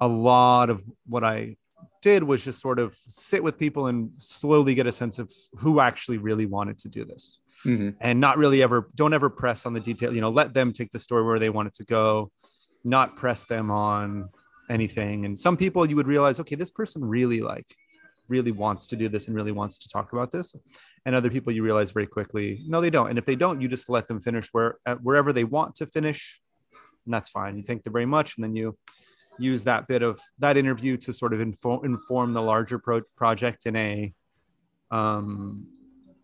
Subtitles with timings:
[0.00, 1.56] a lot of what I
[2.02, 5.80] did was just sort of sit with people and slowly get a sense of who
[5.80, 7.38] actually really wanted to do this.
[7.66, 7.94] Mhm.
[8.00, 10.90] and not really ever don't ever press on the detail you know let them take
[10.92, 12.32] the story where they want it to go
[12.84, 14.30] not press them on
[14.70, 15.26] anything.
[15.26, 17.76] And some people you would realize okay this person really like
[18.28, 20.54] really wants to do this and really wants to talk about this.
[21.04, 23.10] And other people you realize very quickly no they don't.
[23.10, 26.40] And if they don't you just let them finish where wherever they want to finish
[27.04, 27.58] and that's fine.
[27.58, 28.78] You thank them very much and then you
[29.40, 33.66] use that bit of that interview to sort of inform inform the larger pro- project
[33.66, 34.12] in a
[34.90, 35.66] um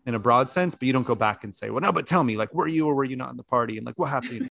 [0.05, 2.23] in a broad sense but you don't go back and say well no but tell
[2.23, 3.77] me like were you or were you not in the party?
[3.77, 4.49] And like what happened?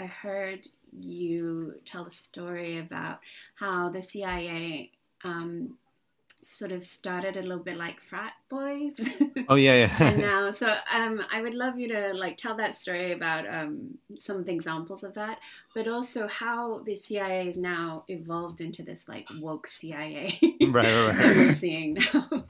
[0.00, 3.20] I heard you tell a story about
[3.54, 4.90] how the CIA
[5.24, 5.78] um,
[6.42, 8.92] sort of started a little bit like frat boys.
[9.48, 9.96] oh yeah yeah.
[10.00, 13.98] and now, so um, I would love you to like tell that story about um,
[14.18, 15.38] some of the examples of that,
[15.74, 21.06] but also how the CIA is now evolved into this like woke CIA right right,
[21.06, 21.16] right.
[21.16, 22.44] that we're seeing now.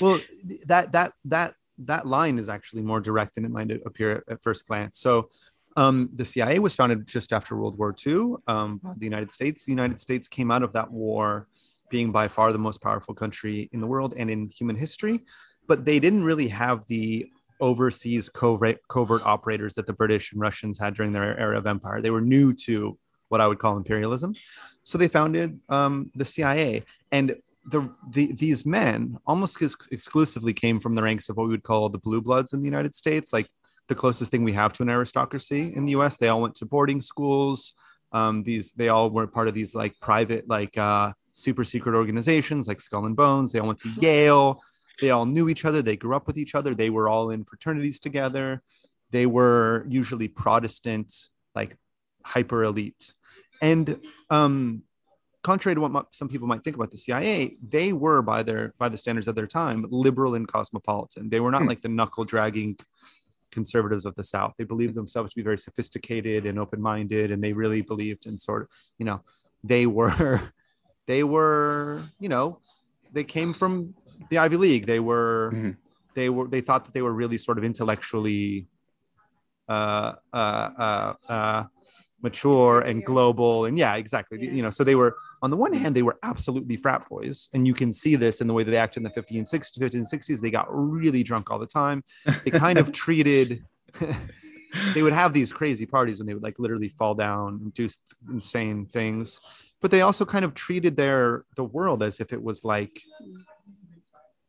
[0.00, 0.20] well
[0.66, 4.42] that that that that line is actually more direct than it might appear at, at
[4.42, 5.30] first glance so
[5.76, 9.64] um, the cia was founded just after world war ii um, by the united states
[9.64, 11.48] the united states came out of that war
[11.92, 15.20] being by far the most powerful country in the world and in human history
[15.68, 17.24] but they didn't really have the
[17.60, 22.02] overseas covert, covert operators that the british and russians had during their era of empire
[22.02, 24.34] they were new to what i would call imperialism
[24.82, 30.80] so they founded um, the cia and the, the these men almost ex- exclusively came
[30.80, 33.32] from the ranks of what we would call the blue bloods in the United States,
[33.32, 33.48] like
[33.88, 36.16] the closest thing we have to an aristocracy in the U.S.
[36.16, 37.74] They all went to boarding schools.
[38.12, 42.68] Um, these they all were part of these like private like uh, super secret organizations
[42.68, 43.52] like Skull and Bones.
[43.52, 44.62] They all went to Yale.
[45.00, 45.82] They all knew each other.
[45.82, 46.74] They grew up with each other.
[46.74, 48.62] They were all in fraternities together.
[49.10, 51.12] They were usually Protestant,
[51.54, 51.76] like
[52.24, 53.14] hyper elite,
[53.60, 54.82] and um,
[55.42, 58.88] contrary to what some people might think about the CIA, they were by their by
[58.88, 61.28] the standards of their time liberal and cosmopolitan.
[61.30, 61.68] They were not Hmm.
[61.68, 62.76] like the knuckle dragging
[63.50, 64.54] conservatives of the South.
[64.56, 68.38] They believed themselves to be very sophisticated and open minded, and they really believed in
[68.38, 68.68] sort of
[68.98, 69.20] you know
[69.64, 70.52] they were
[71.06, 72.58] they were you know
[73.12, 73.94] they came from
[74.30, 74.86] the Ivy League.
[74.86, 75.76] They were Mhm.
[76.14, 78.68] they were they thought that they were really sort of intellectually
[79.68, 81.64] uh uh uh, uh
[82.20, 84.50] mature and global and yeah exactly Yeah.
[84.52, 87.66] you know so they were on the one hand they were absolutely frat boys and
[87.66, 89.78] you can see this in the way that they acted in the 50s and 60s
[89.78, 92.02] 50s and 60s they got really drunk all the time
[92.44, 93.64] they kind of treated
[94.94, 97.88] they would have these crazy parties when they would like literally fall down and do
[98.30, 99.40] insane things.
[99.80, 103.00] But they also kind of treated their the world as if it was like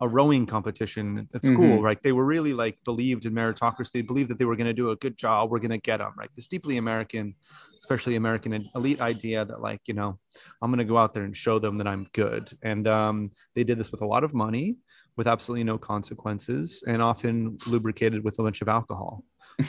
[0.01, 1.81] a rowing competition at school Mhm.
[1.83, 2.01] right?
[2.03, 3.91] They were really like believed in meritocracy.
[3.91, 5.49] They believed that they were going to do a good job.
[5.49, 6.29] We're going to get them right?
[6.35, 7.35] This deeply american
[7.79, 10.17] especially american elite idea that like you know
[10.61, 12.57] i'm going to go out there and show them that i'm good.
[12.61, 14.77] And um, they did this with a lot of money
[15.15, 19.23] with absolutely no consequences and often lubricated with a bunch of alcohol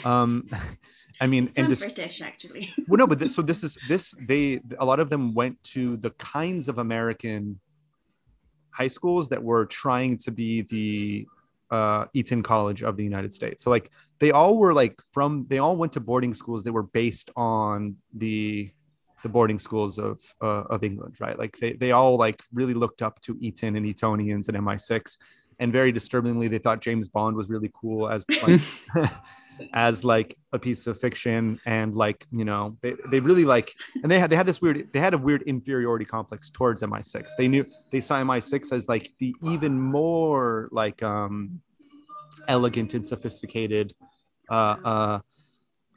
[0.05, 0.47] um,
[1.21, 2.73] i mean and just British actually.
[2.89, 5.97] well no but this, so this is this they a lot of them went to
[5.99, 7.59] the kinds of american
[8.71, 11.27] high schools that were trying to be the
[11.71, 13.91] uh, eton college of the united states so like
[14.21, 17.97] they all were like from they all went to boarding schools that were based on
[18.17, 18.71] the
[19.25, 21.39] the boarding schools of uh, of england right?
[21.39, 25.19] Like they, they all like really looked up to eton and etonians and mi6
[25.59, 28.61] and very disturbingly they thought james bond was really cool as like
[29.73, 31.61] as like a piece of fiction.
[31.67, 34.93] And like you know they, they really like and they had they had this weird
[34.93, 39.13] they had a weird inferiority complex towards mi6 they knew they saw mi6 as like
[39.19, 41.61] the even more like um
[42.49, 43.95] elegant and sophisticated
[44.51, 45.21] uh uh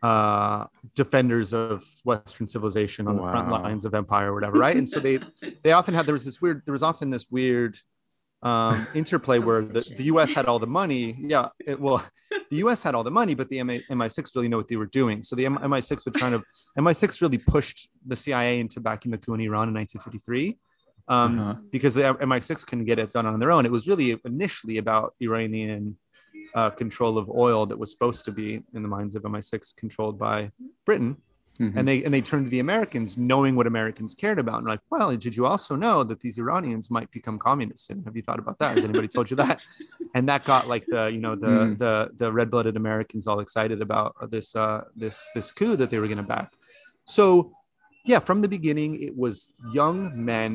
[0.08, 0.60] uh
[1.02, 1.78] defenders of
[2.12, 4.78] western civilization on the front lines of empire or whatever right?
[4.82, 5.16] And so they
[5.66, 7.74] they often had there was this weird there was often this weird
[8.50, 11.04] um interplay where the, the us had all the money.
[11.34, 12.00] Yeah it, well
[12.52, 14.92] the us had all the money but the MI, mi6 really know what they were
[15.02, 15.18] doing.
[15.28, 16.42] So the M- mi6 would kind of
[16.86, 17.80] mi6 really pushed
[18.12, 20.58] the cia into backing the coup in iran in 1953
[21.08, 21.56] um, Uh-huh.
[21.76, 23.64] because the mi6 couldn't get it done on their own.
[23.70, 25.84] It was really initially about iranian
[26.56, 30.18] uh, control of oil that was supposed to be in the minds of mi6 controlled
[30.20, 30.52] by
[30.86, 31.18] britain
[31.60, 31.74] Mhm.
[31.76, 34.80] and they and they turned to the Americans, knowing what Americans cared about, and like,
[34.92, 37.90] well, did you also know that these Iranians might become communists?
[37.90, 38.76] And have you thought about that?
[38.76, 39.60] Has anybody told you that?
[40.16, 41.78] And that got like the you know the Mm.
[41.80, 45.98] the the red blooded Americans all excited about this uh, this this coup that they
[46.02, 46.50] were going to back.
[47.06, 47.52] So
[48.06, 49.50] yeah, from the beginning, it was
[49.80, 49.98] young
[50.32, 50.52] men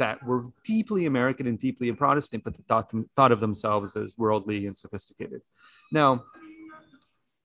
[0.00, 4.66] that were deeply American and deeply Protestant, but thought them, thought of themselves as worldly
[4.66, 5.42] and sophisticated.
[5.92, 6.24] Now,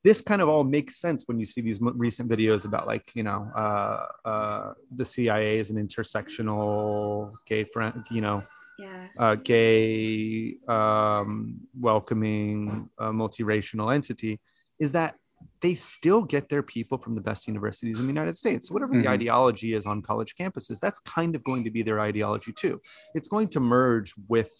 [0.06, 3.24] this kind of all makes sense when you see these recent videos about like you
[3.24, 8.44] know uh, uh, the cia is an intersectional gay friend you know
[8.78, 9.08] yeah.
[9.18, 14.40] uh, gay um, welcoming uh, multiracial entity
[14.80, 15.16] is that
[15.62, 18.68] they still get their people from the best universities in the United States.
[18.68, 19.04] So whatever mm-hmm.
[19.04, 22.82] the ideology is on college campuses, that's kind of going to be their ideology too.
[23.14, 24.52] It's going to merge with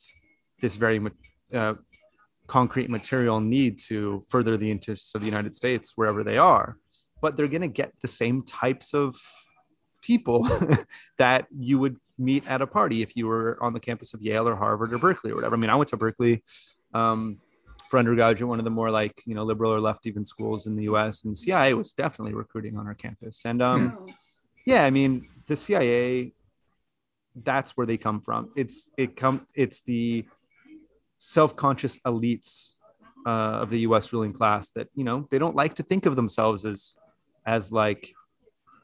[0.62, 1.02] this very
[1.54, 1.76] uh,
[2.48, 6.78] concrete material need to further the interests of the United States wherever they are.
[7.22, 9.16] But they're going to get the same types of
[10.02, 10.48] people
[11.18, 14.48] that you would meet at a party if you were on the campus of Yale
[14.48, 15.56] or Harvard or Berkeley or whatever.
[15.56, 16.44] I mean, I went to Berkeley.
[16.94, 17.40] Um,
[17.90, 20.76] for undergraduate, one of the more like you know liberal or left even schools in
[20.76, 21.24] the U.S.
[21.24, 23.42] And CIA was definitely recruiting on our campus.
[23.46, 24.14] And um, oh.
[24.66, 26.34] yeah, I mean the CIA,
[27.36, 28.52] that's where they come from.
[28.56, 30.26] It's it come it's the
[31.18, 32.74] self-conscious elites
[33.26, 34.12] uh, of the U.S.
[34.14, 36.96] ruling class that you know they don't like to think of themselves as
[37.46, 38.14] as like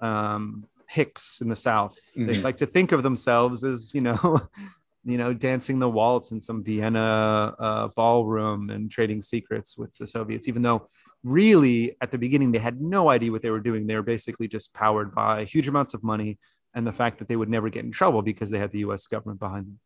[0.02, 1.98] um, Hicks in the South.
[2.12, 2.26] Mm-hmm.
[2.26, 4.42] They like to think of themselves as you know
[5.04, 10.06] you know, dancing the waltz in some Vienna uh, ballroom and trading secrets with the
[10.06, 10.88] Soviets, even though
[11.24, 13.88] really at the beginning they had no idea what they were doing.
[13.88, 16.38] They were basically just powered by huge amounts of money
[16.74, 19.08] and the fact that they would never get in trouble because they had the US
[19.08, 19.80] government behind them.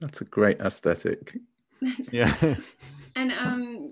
[0.00, 1.36] That's a great aesthetic.
[2.12, 2.34] yeah.
[3.16, 3.88] and um,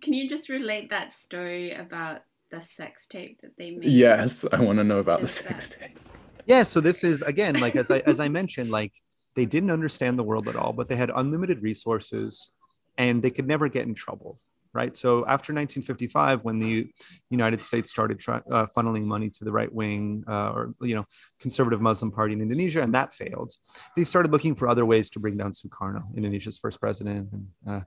[0.00, 3.90] can you just relate that story about the sex tape that they made?
[3.90, 5.80] Yes, I want to know about the sex that...
[5.80, 5.98] tape.
[6.46, 8.92] Yeah, so this is again, like as I as I mentioned, like
[9.34, 12.50] they didn't understand the world at all, but they had unlimited resources
[12.98, 14.40] and they could never get in trouble.
[14.74, 14.96] Right.
[14.96, 16.88] So after 1955, when the
[17.28, 21.04] United States started try, uh, funneling money to the right wing uh, or, you know,
[21.38, 23.52] conservative Muslim party in Indonesia, and that failed,
[23.96, 27.80] they started looking for other ways to bring down Sukarno, Indonesia's first president and uh,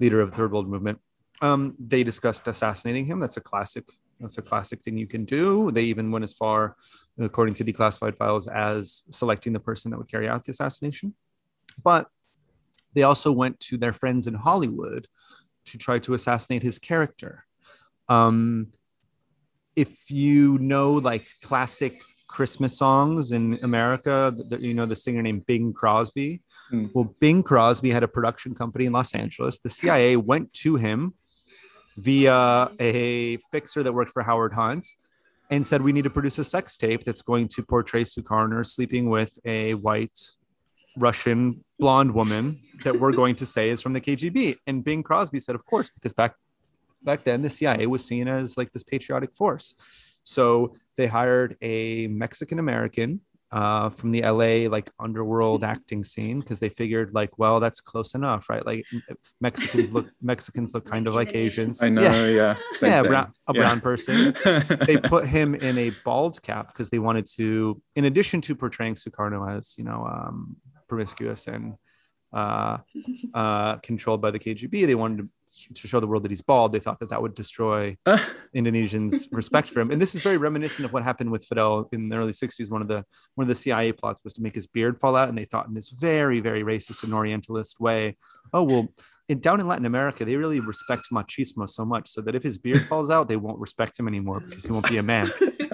[0.00, 0.98] leader of the Third World Movement.
[1.42, 3.20] Um, they discussed assassinating him.
[3.20, 3.84] That's a classic
[4.20, 5.70] that's a classic thing you can do.
[5.70, 6.76] They even went as far,
[7.18, 11.14] according to declassified files, as selecting the person that would carry out the assassination.
[11.82, 12.08] But
[12.94, 15.06] they also went to their friends in Hollywood
[15.66, 17.44] to try to assassinate his character.
[18.08, 18.72] Um,
[19.74, 25.46] if you know like classic Christmas songs in America, the, you know the singer named
[25.46, 26.42] Bing Crosby.
[26.72, 26.90] Mm.
[26.94, 29.58] Well, Bing Crosby had a production company in Los Angeles.
[29.58, 31.14] The CIA went to him
[31.96, 34.86] via oh, a fixer that worked for Howard Hunt
[35.50, 39.08] and said, We need to produce a sex tape that's going to portray Sukarno sleeping
[39.08, 40.18] with a white
[40.96, 44.56] Russian blonde woman that we're going to say is from the KGB.
[44.66, 46.34] And Bing Crosby said, Of course, because back
[47.02, 49.74] back then the CIA was seen as like this patriotic force.
[50.24, 53.20] So they hired a Mexican American
[53.52, 58.14] uh, from the LA like underworld acting scene because they figured like, well, that's close
[58.14, 58.64] enough, right?
[58.64, 58.84] Like
[59.40, 61.82] Mexicans look Mexicans look kind of like Asians.
[61.82, 63.60] I know, yeah, yeah, yeah brown, a yeah.
[63.60, 64.36] brown person.
[64.86, 68.96] they put him in a bald cap because they wanted to, in addition to portraying
[68.96, 70.56] Sukarno as you know um,
[70.88, 71.74] promiscuous and
[72.32, 72.78] uh,
[73.34, 75.30] uh, controlled by the KGB, they wanted to
[75.74, 77.96] to show the world that he's bald, they thought that that would destroy
[78.54, 79.90] Indonesians' respect for him.
[79.90, 82.70] And this is very reminiscent of what happened with Fidel in the early '60s.
[82.70, 83.04] One of the
[83.34, 85.66] one of the CIA plots was to make his beard fall out, and they thought
[85.66, 88.16] in this very very racist and Orientalist way,
[88.52, 88.88] oh well.
[89.28, 92.58] In, down in Latin America, they really respect machismo so much, so that if his
[92.58, 95.28] beard falls out, they won't respect him anymore because he won't be a man.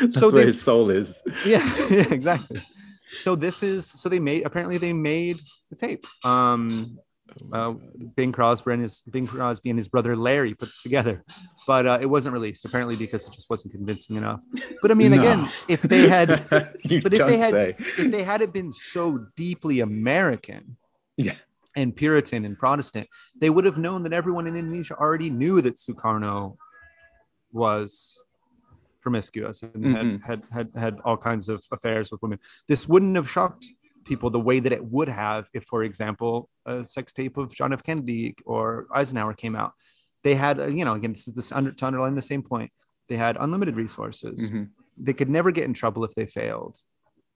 [0.00, 1.22] That's so where they, his soul is.
[1.44, 2.62] Yeah, yeah, exactly.
[3.20, 5.40] So this is so they made apparently they made
[5.70, 6.06] the tape.
[6.24, 6.98] Um,
[7.52, 7.72] uh,
[8.16, 11.24] Bing Crosby and his Bing Crosby and his brother Larry put this together,
[11.66, 14.40] but uh, it wasn't released apparently because it just wasn't convincing enough.
[14.80, 15.20] But I mean, no.
[15.20, 17.76] again, if they had, but if they had, say.
[17.78, 20.76] if they had it been so deeply American,
[21.16, 21.34] yeah,
[21.76, 23.08] and Puritan and Protestant,
[23.38, 26.56] they would have known that everyone in Indonesia already knew that Sukarno
[27.52, 28.22] was
[29.00, 30.16] promiscuous and mm-hmm.
[30.24, 32.38] had, had had had all kinds of affairs with women.
[32.68, 33.66] This wouldn't have shocked
[34.04, 37.72] people the way that it would have if, for example, a sex tape of John
[37.72, 37.82] F.
[37.82, 39.72] Kennedy or Eisenhower came out.
[40.24, 42.70] They had, uh, you know, again, this is this under, to underline the same point.
[43.08, 44.40] They had unlimited resources.
[44.40, 44.64] Mm-hmm.
[44.96, 46.78] They could never get in trouble if they failed,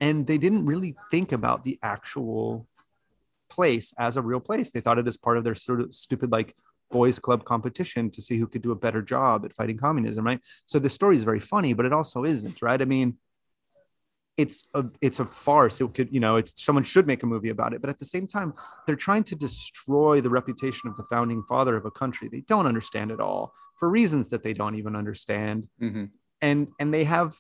[0.01, 2.69] and they didn't really think about the actual
[3.49, 4.71] place as a real place.
[4.71, 6.55] They thought it as part of their sort of stupid like
[6.91, 10.41] boys club competition to see who could do a better job at fighting communism, right?
[10.67, 12.81] So the story is very funny, but it also isn't, right?
[12.81, 13.17] I mean,
[14.37, 17.49] it's a it's a farce it could you know it's someone should make a movie
[17.49, 18.53] about it but at the same time
[18.87, 22.67] they're trying to destroy the reputation of the founding father of a country they don't
[22.67, 26.05] understand it all for reasons that they don't even understand mm-hmm.
[26.43, 27.35] and and they have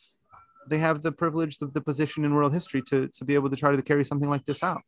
[0.69, 3.57] they have the privilege of the position in world history to to be able to
[3.57, 4.83] try to carry something like this out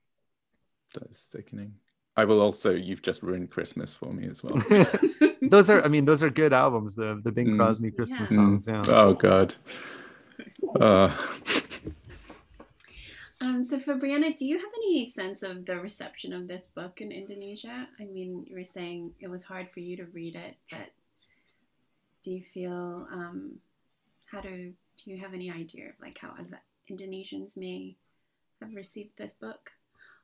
[0.94, 1.74] that's sickening
[2.16, 2.74] I will also.
[2.74, 4.60] You've just ruined Christmas for me as well.
[5.42, 6.96] those are, I mean, those are good albums.
[6.96, 7.56] The the Bing mm.
[7.56, 8.36] Crosby Christmas yeah.
[8.36, 8.66] songs.
[8.66, 8.82] Yeah.
[8.88, 9.54] Oh God.
[10.80, 11.16] Uh.
[13.40, 17.12] Um, so Febriana, do you have any sense of the reception of this book in
[17.12, 17.86] Indonesia?
[18.00, 20.90] I mean, you were saying it was hard for you to read it, but
[22.24, 23.58] do you feel um,
[24.26, 27.96] how do do you have any idea of like how other Indonesians may
[28.60, 29.70] have received this book?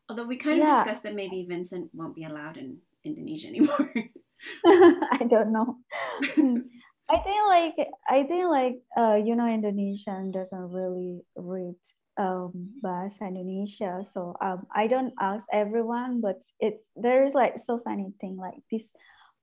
[0.09, 0.83] Although we kind of yeah.
[0.83, 3.95] discussed that maybe Vincent won't be allowed in Indonesia anymore.
[4.67, 5.79] I don't know.
[7.07, 11.77] I think like I think like uh, you know Indonesian doesn't really read
[12.17, 12.53] um
[12.83, 14.03] bahasa Indonesia.
[14.07, 18.87] So um I don't ask everyone, but it's there's like so funny thing like this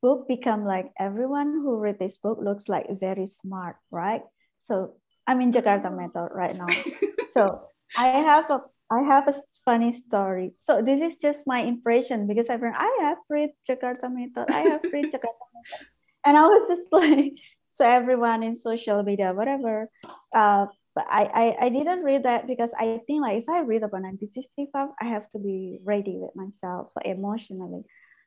[0.01, 4.23] book become like everyone who read this book looks like very smart, right?
[4.59, 4.97] So
[5.27, 6.71] I'm in Jakarta Method right now.
[7.33, 8.61] so I have a
[8.91, 10.51] I have a funny story.
[10.59, 14.51] So this is just my impression because I've read, I have read Jakarta Method.
[14.51, 15.87] I have read Jakarta Method.
[16.25, 17.31] And I was just like,
[17.69, 19.87] so everyone in social media, whatever.
[20.35, 23.83] Uh, but I, I, I didn't read that because I think like if I read
[23.83, 27.83] about 1965, I have to be ready with myself like, emotionally.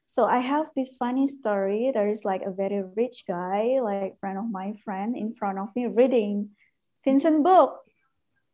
[0.06, 1.90] So I have this funny story.
[1.92, 5.68] There is like a very rich guy, like friend of my friend, in front of
[5.76, 6.50] me reading
[7.04, 7.80] Vincent book.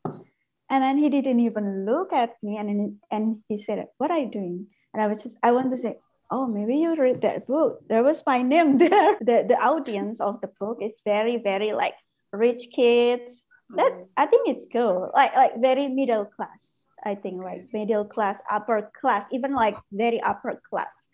[0.05, 4.31] And then he didn't even look at me and, and he said, what are you
[4.31, 4.67] doing?
[4.95, 5.99] And I was just, I want to say,
[6.31, 7.81] oh, maybe you read that book.
[7.89, 9.19] There was my name there.
[9.21, 11.95] The, the audience of the book is very, very like
[12.33, 13.45] rich kids.
[13.77, 14.07] That mm.
[14.17, 15.11] I think it's cool.
[15.15, 16.87] Like like very middle class.
[17.05, 21.09] I think like middle class, upper class, even like very upper class.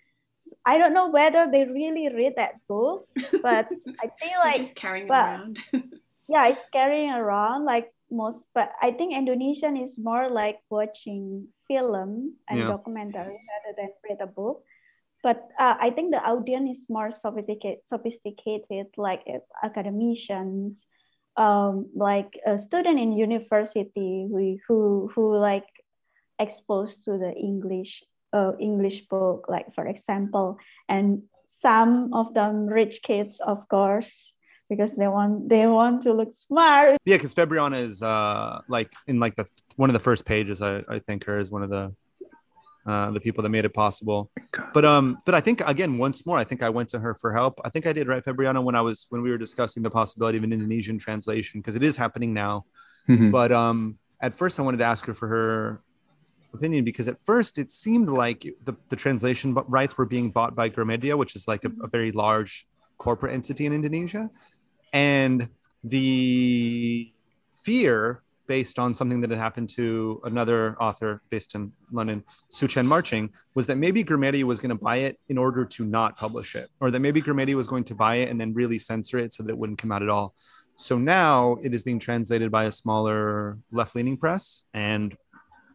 [0.65, 3.09] I don't know whether they really read that book,
[3.43, 3.69] but
[4.03, 5.59] I feel like just carrying but, around.
[6.29, 12.35] yeah, it's carrying around like most, but I think Indonesian is more like watching film
[12.49, 12.67] and yeah.
[12.67, 14.63] documentary rather than read a book.
[15.23, 20.87] But uh, I think the audience is more sophisticated, sophisticated like uh, academicians,
[21.37, 25.66] um, like a student in university who, who, who like
[26.38, 28.02] exposed to the English
[28.33, 34.35] uh, English book, like for example, and some of them rich kids, of course,
[34.69, 36.99] because they want they want to look smart.
[37.05, 40.61] Yeah, because Febriana is uh like in like the one of the first pages.
[40.61, 41.95] I I think her is one of the
[42.87, 44.31] uh, the people that made it possible.
[44.73, 47.33] But um, but I think again, once more, I think I went to her for
[47.33, 47.61] help.
[47.64, 50.38] I think I did right, Febriana, when I was when we were discussing the possibility
[50.38, 52.64] of an Indonesian translation because it is happening now.
[53.09, 53.31] Mm-hmm.
[53.31, 55.83] But um, at first, I wanted to ask her for her
[56.55, 60.71] opinion because at first it seemed like the, the translation rights were being bought by
[60.71, 62.66] Gramedia, which is like a, a very large
[62.99, 64.31] corporate entity in Indonesia,
[64.93, 65.49] and
[65.85, 67.12] the
[67.64, 72.87] fear based on something that had happened to another author based in London, Soe Tjen
[72.87, 76.55] Marching, was that maybe Gramedia was going to buy it in order to not publish
[76.55, 79.33] it, or that maybe Gramedia was going to buy it and then really censor it
[79.35, 80.35] so that it wouldn't come out at all.
[80.76, 85.17] So now it is being translated by a smaller left-leaning press, and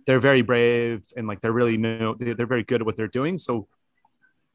[0.06, 3.38] they're very brave and like they're really know they're very good at what they're doing.
[3.38, 3.68] So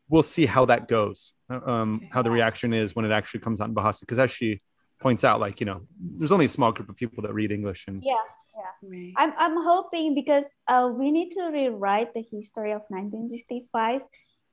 [0.09, 3.69] we'll see how that goes, um, how the reaction is when it actually comes out
[3.69, 4.01] in Bahasa.
[4.01, 4.61] Because as she
[5.01, 7.85] points out like you know there's only a small group of people that read english
[7.89, 8.15] and yeah
[8.57, 9.13] yeah.
[9.19, 14.01] I'm, I'm hoping because uh, we need to rewrite the history of 1965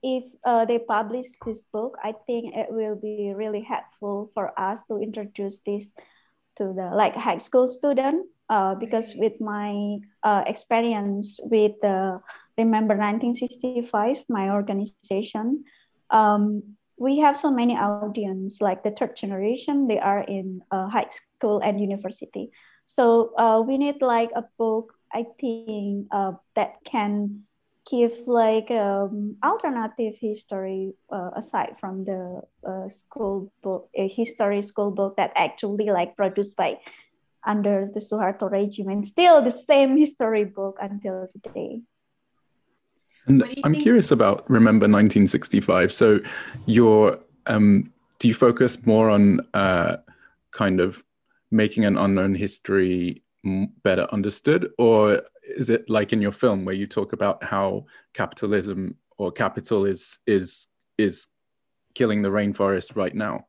[0.03, 4.81] if uh, they publish this book i think it will be really helpful for us
[4.89, 5.91] to introduce this
[6.57, 12.19] to the like high school student uh, because with my uh, experience with the
[12.57, 15.63] remember 1965 my organization
[16.09, 21.09] um, we have so many audience like the third generation they are in uh, high
[21.09, 22.51] school and university.
[22.85, 27.43] So uh, we need like a book i think uh, that can
[27.89, 35.15] give like um, alternative history uh, aside from the uh, school book history school book
[35.17, 36.77] that actually like produced by
[37.45, 41.81] under the Suharto regime still the same history book until today
[43.27, 43.83] and I'm think?
[43.83, 45.93] curious about Remember 1965.
[45.93, 46.19] So,
[46.65, 49.97] your um, do you focus more on uh,
[50.51, 51.03] kind of
[51.51, 53.23] making an unknown history
[53.83, 58.95] better understood, or is it like in your film where you talk about how capitalism
[59.17, 61.27] or capital is is is
[61.95, 63.45] killing the rainforest right now?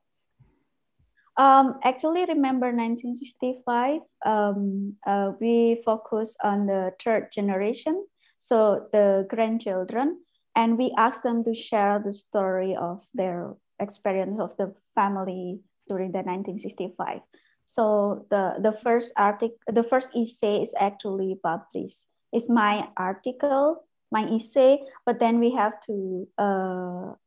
[1.36, 4.00] Um, actually, remember 1965.
[4.24, 8.06] Um, uh, we focus on the third generation
[8.44, 10.20] so the grandchildren,
[10.54, 16.12] and we asked them to share the story of their experience of the family during
[16.12, 17.20] the 1965.
[17.64, 22.04] So the, the first article, the first essay is actually published.
[22.32, 23.84] It's my article
[24.14, 27.18] my essay, but then we have to uh,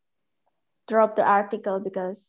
[0.88, 2.24] drop the article because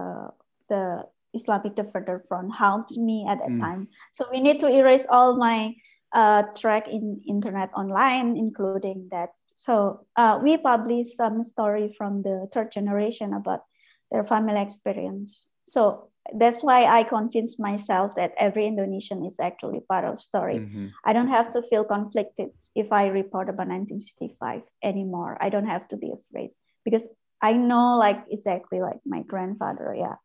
[0.00, 0.32] uh,
[0.72, 3.60] the Islamic Defender Front helped me at that mm.
[3.60, 3.88] time.
[4.16, 5.76] So we need to erase all my
[6.12, 9.30] uh, track in internet online, including that.
[9.54, 13.64] So uh, we publish some story from the third generation about
[14.10, 15.46] their family experience.
[15.64, 20.60] So that's why I convinced myself that every Indonesian is actually part of story.
[20.60, 20.88] Mm-hmm.
[21.04, 25.36] I don't have to feel conflicted if I report about 1965 anymore.
[25.40, 26.50] I don't have to be afraid
[26.84, 27.06] because
[27.42, 30.16] I know like exactly like my grandfather, yeah.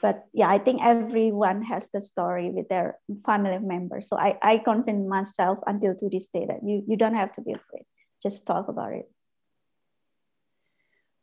[0.00, 4.08] But yeah, I think everyone has the story with their family members.
[4.08, 7.40] So I, I convince myself until to this day that you, you don't have to
[7.40, 7.84] be afraid.
[8.22, 9.10] Just talk about it.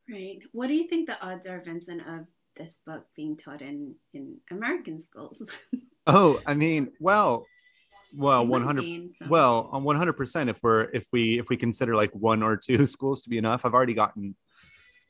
[0.09, 0.39] Right.
[0.51, 4.37] What do you think the odds are, Vincent, of this book being taught in in
[4.51, 5.41] American schools?
[6.07, 7.45] oh, I mean, well,
[8.13, 9.09] well, one hundred.
[9.27, 12.55] Well, on one hundred percent, if we're if we if we consider like one or
[12.55, 14.35] two schools to be enough, I've already gotten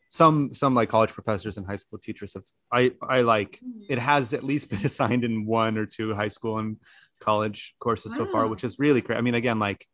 [0.10, 3.82] some some like college professors and high school teachers have I I like hmm.
[3.90, 6.78] it has at least been assigned in one or two high school and
[7.20, 8.26] college courses wow.
[8.26, 9.18] so far, which is really great.
[9.18, 9.88] I mean, again, like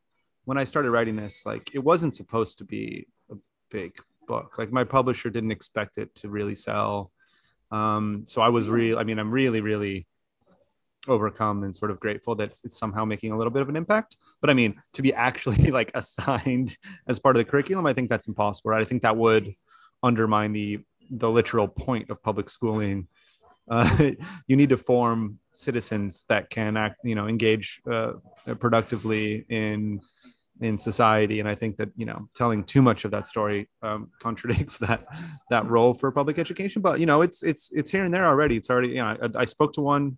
[0.45, 3.35] when I started writing this, like it wasn't supposed to be a
[3.69, 3.95] big
[4.27, 4.57] book.
[4.57, 7.11] Like my publisher didn't expect it to really sell
[7.71, 10.05] um, so I was real I mean, I'm really, really
[11.07, 14.17] overcome and sort of grateful that it's, somehow making a little bit of an impact.
[14.39, 16.77] But I mean, to be actually like assigned
[17.07, 18.71] as part of the curriculum, I think that's impossible.
[18.71, 18.81] Right?
[18.81, 19.55] I think that would
[20.03, 20.79] undermine the
[21.09, 23.07] the literal point of public schooling.
[23.69, 24.11] Uh,
[24.47, 28.13] you need to form citizens that can act, you know, engage uh,
[28.59, 29.99] productively in
[30.61, 31.39] in society.
[31.39, 35.05] And i think that you know telling too much of that story um, contradicts that
[35.49, 36.81] that role for public education.
[36.81, 38.57] But you know it's it's it's here and there already.
[38.57, 40.17] It's already you know i, I spoke to one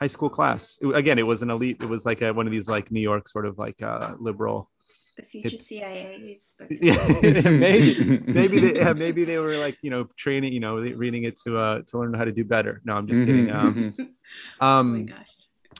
[0.00, 0.78] high school class.
[0.80, 1.78] It, again it was an elite.
[1.80, 4.70] It was like a, one of these like new york sort of like uh liberal
[5.16, 6.38] the future CIA
[6.70, 7.06] yeah,
[7.50, 11.36] maybe maybe they yeah, maybe they were like you know training you know reading it
[11.40, 12.80] to uh to learn how to do better.
[12.84, 13.50] No, I'm just mm-hmm, kidding.
[13.50, 14.02] Um, mm-hmm.
[14.64, 15.28] um, oh my gosh.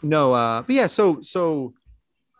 [0.03, 1.75] No, uh, but yeah, so so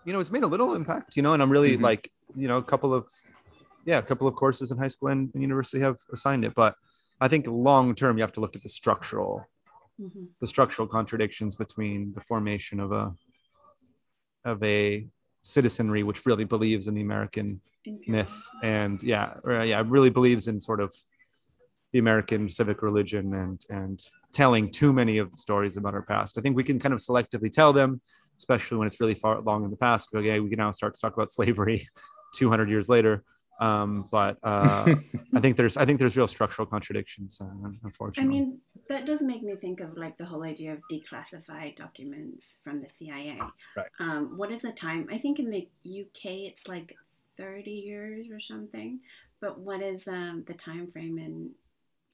[0.05, 1.85] you know, it's made a little impact, you know, and I'm really mm-hmm.
[1.85, 3.07] like, you know, a couple of,
[3.85, 6.55] yeah, a couple of courses in high school and, university have assigned it.
[6.55, 6.75] But
[7.21, 9.47] I think long term, you have to look at the structural,
[10.01, 10.25] mm-hmm.
[10.41, 13.15] the structural contradictions between the formation of a,
[14.45, 15.07] of a
[15.43, 17.61] citizenry which really believes in the American
[18.07, 20.95] myth and yeah, or, yeah, really believes in sort of
[21.93, 24.03] the American civic religion and and
[24.33, 26.39] telling too many of the stories about our past.
[26.39, 28.01] I think we can kind of selectively tell them
[28.37, 30.09] especially when it's really far long in the past.
[30.15, 31.89] Okay, we can now start to talk about slavery
[32.35, 33.25] 200 years later.
[33.63, 34.95] Um, but uh,
[35.35, 38.23] I think there's I think there's real structural contradictions, uh, unfortunately.
[38.25, 42.59] I mean, that does make me think of like the whole idea of declassified documents
[42.63, 43.39] from the CIA.
[43.77, 43.87] Right.
[44.01, 45.09] Um, what is the time?
[45.13, 46.97] I think in the UK it's like
[47.37, 48.99] 30 years or something.
[49.41, 51.51] But what is um, the time frame in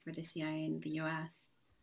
[0.04, 1.30] for the CIA in the US?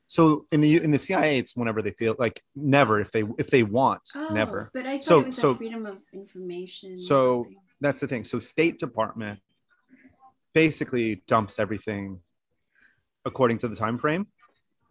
[0.07, 3.49] So in the in the CIA, it's whenever they feel like never if they if
[3.49, 4.69] they want oh, never.
[4.75, 6.95] But I thought so, it was so, freedom of information.
[6.97, 7.47] So
[7.81, 8.23] that's the thing.
[8.23, 9.39] So State Department
[10.55, 12.21] basically dumps everything
[13.25, 14.25] according to the time frame.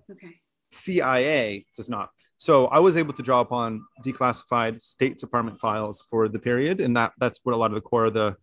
[0.08, 0.34] Okay.
[0.70, 2.10] CIA does not.
[2.36, 6.96] So I was able to draw upon declassified State Department files for the period, and
[6.96, 8.36] that that's what a lot of the core of the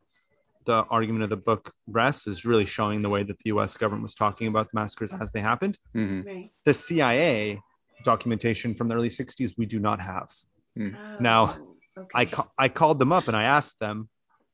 [0.66, 3.76] the argument of the book rests is really showing the way that the U.S.
[3.76, 5.78] government was talking about the massacres as they happened.
[5.96, 6.22] Mm-hmm.
[6.22, 6.52] Right.
[6.66, 7.60] The CIA
[8.04, 10.32] documentation from the early '60s we do not have.
[10.78, 10.96] Mm.
[10.96, 11.56] Oh, now,
[11.98, 12.10] okay.
[12.16, 14.10] I ca- I called them up and I asked them,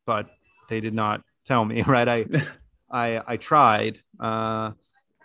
[0.06, 0.28] but
[0.70, 1.82] they did not tell me.
[1.88, 2.08] Right?
[2.08, 2.26] I
[2.92, 4.72] I I tried, uh,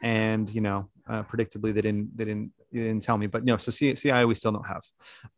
[0.02, 3.26] and you know, uh, predictably they didn't they didn't they didn't tell me.
[3.26, 4.82] But no, so CIA we still don't have.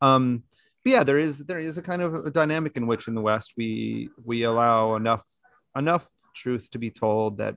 [0.01, 0.45] Um,
[0.85, 3.21] but yeah, there is there is a kind of a dynamic in which in the
[3.21, 5.23] West we we allow enough
[5.77, 7.57] enough truth to be told that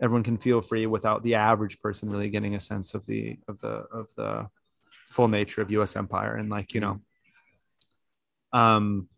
[0.00, 3.58] everyone can feel free without the average person really getting a sense of the of
[3.60, 4.48] the of the
[5.08, 5.96] full nature of U.S.
[5.96, 7.00] empire and like you know,
[8.52, 9.08] um,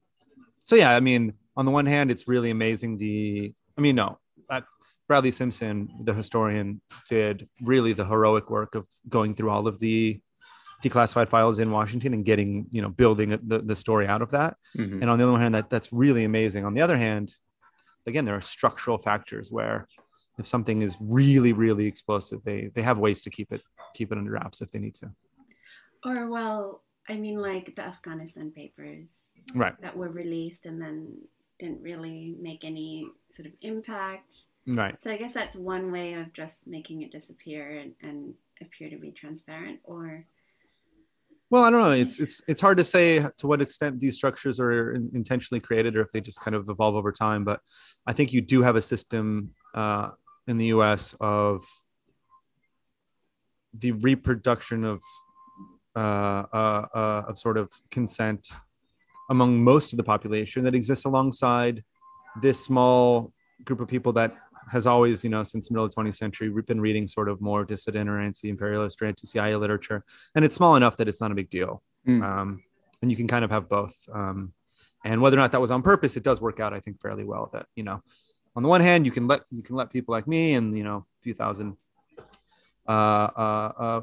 [0.64, 2.96] so yeah, I mean, on the one hand, it's really amazing.
[2.96, 4.18] The I mean, no,
[4.48, 4.64] that
[5.06, 10.22] Bradley Simpson, the historian, did really the heroic work of going through all of the
[10.82, 14.56] declassified files in Washington and getting, you know, building the, the story out of that.
[14.74, 15.02] Mm-hmm.
[15.02, 16.64] And on the other hand, that that's really amazing.
[16.64, 17.34] On the other hand,
[18.06, 19.86] again, there are structural factors where
[20.38, 23.60] if something is really, really explosive, they they have ways to keep it
[23.92, 25.10] keep it under wraps if they need to.
[26.06, 31.18] Or well, I mean, like the Afghanistan papers, right, that were released and then
[31.60, 34.34] didn't really make any sort of impact.
[34.66, 35.00] Right.
[35.00, 38.96] So I guess that's one way of just making it disappear and, and appear to
[38.96, 39.80] be transparent.
[39.84, 40.24] Or
[41.50, 41.92] Well, I don't know.
[41.92, 46.00] It's it's it's hard to say to what extent these structures are intentionally created or
[46.02, 47.44] if they just kind of evolve over time.
[47.44, 47.60] But
[48.06, 50.10] I think you do have a system uh,
[50.46, 51.14] in the U.S.
[51.20, 51.64] of
[53.72, 55.02] the reproduction of
[55.96, 58.48] uh, uh, uh, of sort of consent
[59.30, 61.82] among most of the population that exists alongside
[62.42, 63.32] this small
[63.64, 64.34] group of people that
[64.70, 67.28] has always, you know, since the middle of the 20th century, we've been reading sort
[67.28, 71.32] of more dissident or anti-imperialist or anti-CIA literature, and it's small enough that it's not
[71.32, 71.82] a big deal.
[72.06, 72.22] Mm.
[72.22, 72.62] Um,
[73.02, 73.96] and you can kind of have both.
[74.12, 74.52] Um,
[75.04, 77.24] and whether or not that was on purpose, it does work out, I think, fairly
[77.24, 77.48] well.
[77.52, 78.02] That you know,
[78.54, 80.84] on the one hand, you can let you can let people like me and you
[80.84, 81.76] know, a few thousand
[82.86, 84.00] uh, uh, uh,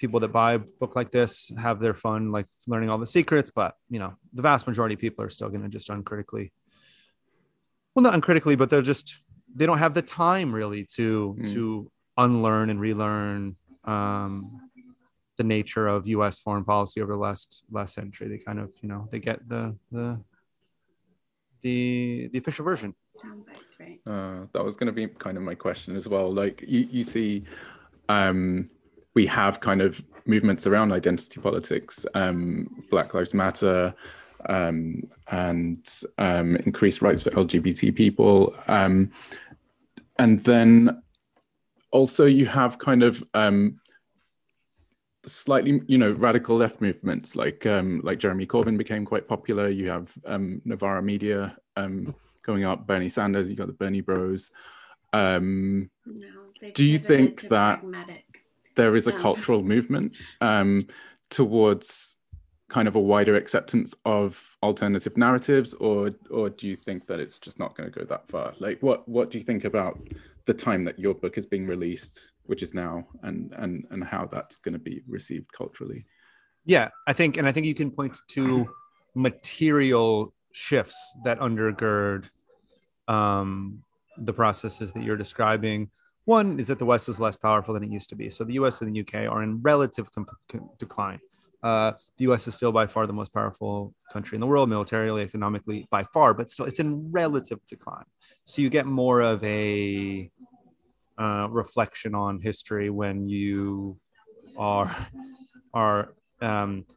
[0.00, 3.50] people that buy a book like this have their fun, like learning all the secrets.
[3.54, 6.52] But you know, the vast majority of people are still going to just uncritically,
[7.94, 9.20] well, not uncritically, but they're just
[9.54, 11.52] they don't have the time really to mm.
[11.52, 14.60] to unlearn and relearn um,
[15.36, 16.40] the nature of U.S.
[16.40, 18.28] foreign policy over the last last century.
[18.28, 20.18] They kind of you know they get the the
[21.60, 22.94] the the official version.
[23.16, 24.00] Sound bites, right?
[24.06, 26.32] Uh, that was going to be kind of my question as well.
[26.32, 27.44] Like you you see,
[28.08, 28.70] um,
[29.14, 33.94] we have kind of movements around identity politics, um, Black Lives Matter,
[34.48, 35.86] um, and
[36.18, 38.54] um, increased rights for LGBT people.
[38.68, 39.10] Um,
[40.18, 41.02] and then
[41.90, 43.80] also you have kind of um,
[45.24, 49.68] slightly, you know, radical left movements like um, like Jeremy Corbyn became quite popular.
[49.68, 51.56] You have um, Novara Media
[52.42, 53.50] going up, Bernie Sanders.
[53.50, 54.50] You got the Bernie Bros.
[56.06, 58.29] no, do you think that pragmatic.
[58.80, 60.16] There is a cultural movement
[61.28, 62.16] towards
[62.70, 67.38] kind of a wider acceptance of alternative narratives or or do you think that it's
[67.38, 68.54] just not going to go that far?
[68.58, 70.00] Like what what do you think about
[70.46, 74.24] the time that your book is being released which is now and and and how
[74.34, 76.06] that's going to be received culturally?
[76.64, 78.66] Yeah i think and i think you can point to
[79.14, 82.22] material shifts that undergird
[83.08, 83.82] um,
[84.28, 85.90] the processes that you're describing
[86.24, 88.54] one is that the west is less powerful than it used to be so the
[88.54, 90.30] us and the uk are in relative comp-
[90.78, 91.20] decline
[91.62, 92.48] uh, the U.S.
[92.48, 96.32] is still by far the most powerful country in the world, militarily, economically, by far,
[96.32, 98.04] but still, it's in relative decline.
[98.44, 100.30] So you get more of a
[101.18, 103.98] uh, reflection on history when you
[104.56, 104.94] are
[105.74, 106.14] are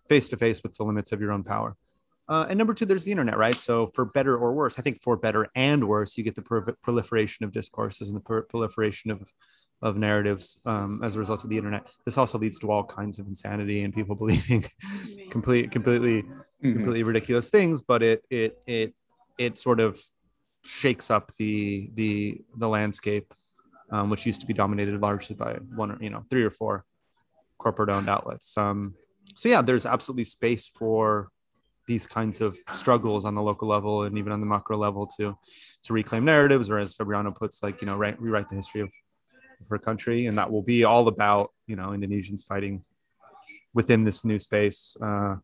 [0.08, 1.76] face to face with the limits of your own power.
[2.34, 3.60] Uh, and number two, there's the internet, right?
[3.60, 6.42] So for better or worse, I think for better and worse, you get the
[6.82, 9.32] proliferation of discourses and the proliferation of
[9.84, 11.86] of narratives um, as a result of the internet.
[12.06, 14.66] This also leads to all kinds of insanity and people believing
[15.30, 16.74] complete, completely, mm-hmm.
[16.74, 17.84] completely ridiculous things.
[17.84, 18.96] But it, it, it,
[19.38, 20.02] it sort of
[20.64, 23.32] shakes up the the the landscape,
[23.92, 26.84] um, which used to be dominated largely by one or you know three or four
[27.60, 28.58] corporate owned outlets.
[28.58, 28.96] Um,
[29.36, 31.30] so yeah, there's absolutely space for
[31.88, 35.38] these kinds of struggles on the local level and even on the macro level to
[35.84, 38.92] to reclaim narratives, or as Febriana puts, like you know, write, rewrite the history of
[39.68, 42.84] for a country, and that will be all about you know Indonesians fighting
[43.74, 45.36] within this new space, uh,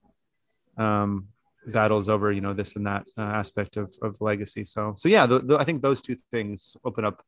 [0.78, 1.28] um,
[1.68, 4.64] battles over you know this and that uh, aspect of, of legacy.
[4.64, 7.24] So so yeah, the, the, I think those two things open up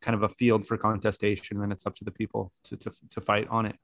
[0.00, 2.90] kind of a field for contestation, and then it's up to the people to to,
[3.10, 3.76] to fight on it.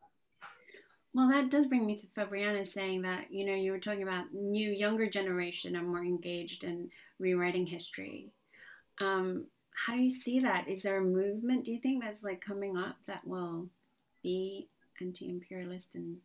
[1.15, 4.33] Well, that does bring me to Febriana saying that, you know, you were talking about
[4.33, 8.33] new, younger generation are more engaged in rewriting history.
[8.99, 10.69] Um, how do you see that?
[10.69, 13.69] Is there a movement, do you think, that's like coming up that will
[14.23, 14.69] be
[15.01, 16.17] anti imperialist and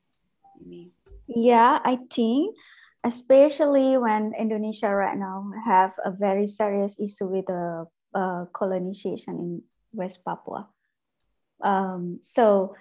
[0.66, 0.92] maybe?
[1.28, 2.56] Yeah, I think
[3.04, 9.62] especially when Indonesia right now have a very serious issue with the uh, colonization in
[9.94, 10.68] West Papua.
[11.62, 12.76] Um, so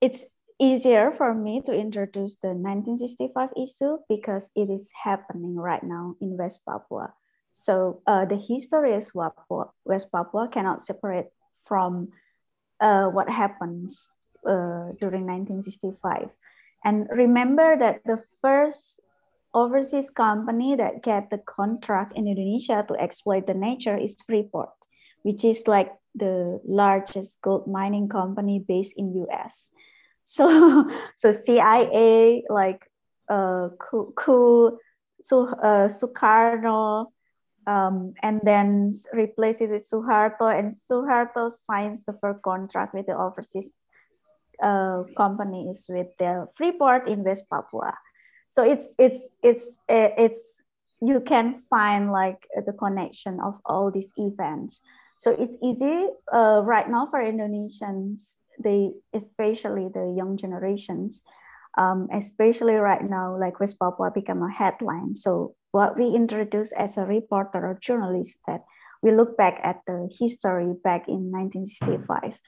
[0.00, 0.24] it's
[0.60, 6.36] easier for me to introduce the 1965 issue because it is happening right now in
[6.36, 7.12] West Papua.
[7.52, 11.32] So uh, the history of Papua, West Papua cannot separate
[11.64, 12.08] from
[12.80, 14.08] uh, what happens
[14.46, 16.30] uh, during 1965.
[16.84, 19.00] And remember that the first
[19.54, 24.74] overseas company that get the contract in Indonesia to exploit the nature is Freeport,
[25.22, 29.70] which is like the largest gold mining company based in US.
[30.24, 32.90] So, so CIA like
[33.28, 34.78] uh, Ku,
[35.22, 37.06] Su, uh, Sukarno,
[37.66, 43.16] um, and then replace it with Suharto, and Suharto signs the first contract with the
[43.16, 43.72] overseas
[44.62, 47.94] uh, companies with the Freeport in West Papua.
[48.48, 50.40] So it's it's it's it's
[51.00, 54.80] you can find like the connection of all these events.
[55.18, 61.22] So it's easy uh, right now for Indonesians, they especially the young generations,
[61.76, 65.14] um, especially right now, like West Papua become a headline.
[65.14, 68.64] So what we introduce as a reporter or journalist that
[69.02, 72.38] we look back at the history back in 1965,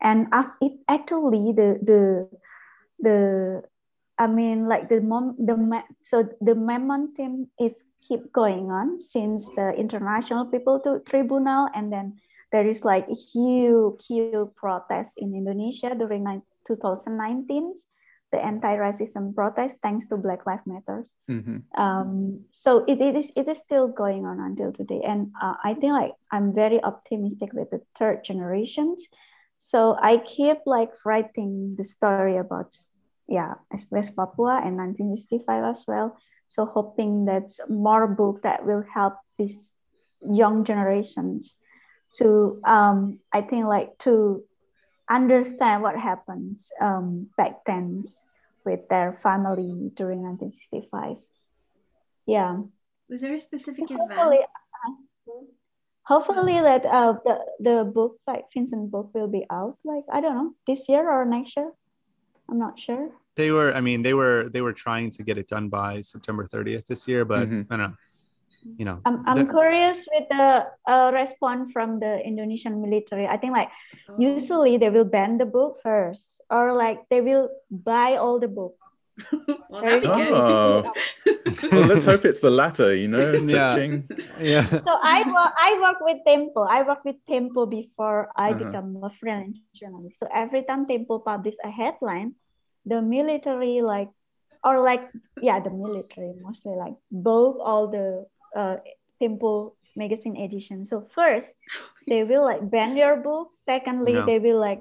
[0.00, 0.28] and
[0.60, 2.28] it actually the the
[2.98, 3.62] the
[4.18, 9.72] I mean like the mom the so the momentum is keep going on since the
[9.74, 12.16] international people to tribunal and then
[12.52, 16.24] there is like a huge huge protest in Indonesia during
[16.66, 17.74] 2019
[18.32, 21.14] the anti-racism protest thanks to Black Lives Matters.
[21.30, 21.80] Mm-hmm.
[21.80, 25.74] Um, so it, it is it is still going on until today, and uh, I
[25.74, 29.06] think like I'm very optimistic with the third generations.
[29.58, 32.74] So I keep like writing the story about
[33.28, 33.54] yeah
[33.90, 36.18] West Papua and 1965 as well.
[36.48, 39.70] So hoping that more book that will help these
[40.22, 41.58] young generations
[42.18, 44.42] to um, I think like to
[45.08, 48.02] understand what happens um, back then
[48.64, 51.16] with their family during 1965.
[52.26, 52.62] Yeah.
[53.08, 54.50] Was there a specific hopefully, event?
[55.28, 55.32] Uh,
[56.02, 60.34] hopefully that uh, the, the book, like Vincent book will be out, like, I don't
[60.34, 61.70] know, this year or next year.
[62.50, 63.10] I'm not sure.
[63.36, 66.48] They were, I mean, they were, they were trying to get it done by September
[66.48, 67.72] 30th this year, but mm-hmm.
[67.72, 67.96] I don't know
[68.78, 73.36] you know i'm, I'm the, curious with the uh, response from the indonesian military i
[73.36, 73.70] think like
[74.08, 74.16] oh.
[74.18, 78.76] usually they will ban the book first or like they will buy all the book
[79.70, 80.92] well, oh.
[81.72, 83.32] well, let's hope it's the latter, you know.
[83.48, 84.04] Yeah.
[84.38, 84.68] yeah.
[84.68, 86.60] So I work, I work with Tempo.
[86.62, 88.64] I work with Tempo before I uh-huh.
[88.64, 90.18] become a freelance journalist.
[90.18, 92.34] So every time Tempo publish a headline,
[92.84, 94.10] the military like,
[94.62, 95.08] or like,
[95.40, 98.76] yeah, the military mostly like both all the uh,
[99.20, 100.84] Tempo magazine edition.
[100.84, 101.54] So first,
[102.06, 103.52] they will like ban your book.
[103.64, 104.26] Secondly, no.
[104.26, 104.80] they will like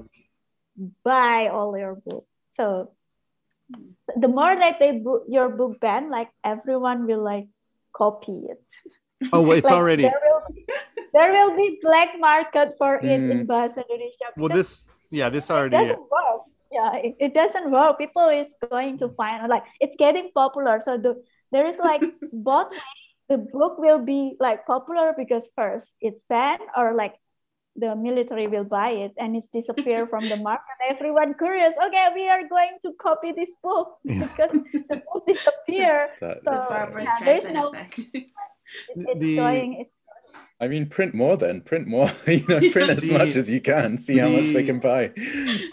[1.04, 2.28] buy all your book.
[2.52, 2.92] So
[4.16, 7.48] the more that they book your book ban, like everyone will like
[7.96, 8.64] copy it.
[9.32, 10.66] Oh, it's like, already there will, be,
[11.14, 13.32] there will be black market for it mm.
[13.32, 14.36] in Bahasa Indonesia.
[14.36, 16.42] Well, this yeah, this already doesn't work.
[16.72, 17.98] Yeah, it, it doesn't work.
[17.98, 20.82] People is going to find like it's getting popular.
[20.84, 22.76] So the there is like both
[23.30, 27.16] the book will be like popular because first it's banned or like
[27.76, 30.78] the military will buy it and it's disappear from the market.
[30.90, 36.40] Everyone curious okay we are going to copy this book because the book disappear so,
[36.46, 38.32] so yeah, there's no it,
[38.96, 40.00] it's the, going it's
[40.62, 41.62] I mean, print more then.
[41.62, 42.10] Print more.
[42.28, 43.98] you know, print as the, much as you can.
[43.98, 45.12] See how the, much they can buy.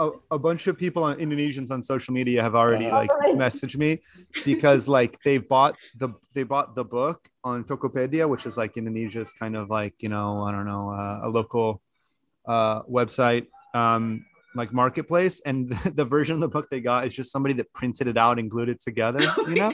[0.01, 3.77] A, a, bunch of people on Indonesians on social media have already uh, like messaged
[3.77, 4.01] me
[4.45, 9.33] because like they bought the they bought the book on Tokopedia, which is like Indonesia's
[9.33, 11.81] kind of like you know I don't know uh, a local
[12.47, 13.47] uh, website.
[13.75, 17.55] Um, like marketplace and the, the, version of the book they got is just somebody
[17.55, 19.73] that printed it out and glued it together you know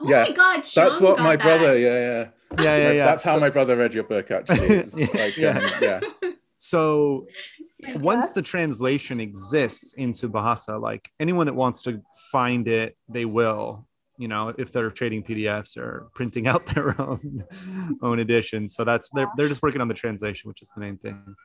[0.00, 1.42] oh yeah my god Sean that's what my that.
[1.42, 2.26] brother yeah yeah
[2.62, 3.04] yeah yeah, yeah.
[3.06, 5.06] that's how my brother read your book actually yeah.
[5.14, 5.58] Like, yeah.
[5.58, 6.00] Um, yeah
[6.56, 7.26] so
[7.78, 7.96] yeah.
[7.98, 12.00] once the translation exists into bahasa like anyone that wants to
[12.32, 13.86] find it they will
[14.18, 17.44] you know if they're trading pdfs or printing out their own
[18.02, 20.96] own edition so that's they're, they're just working on the translation which is the main
[20.96, 21.36] thing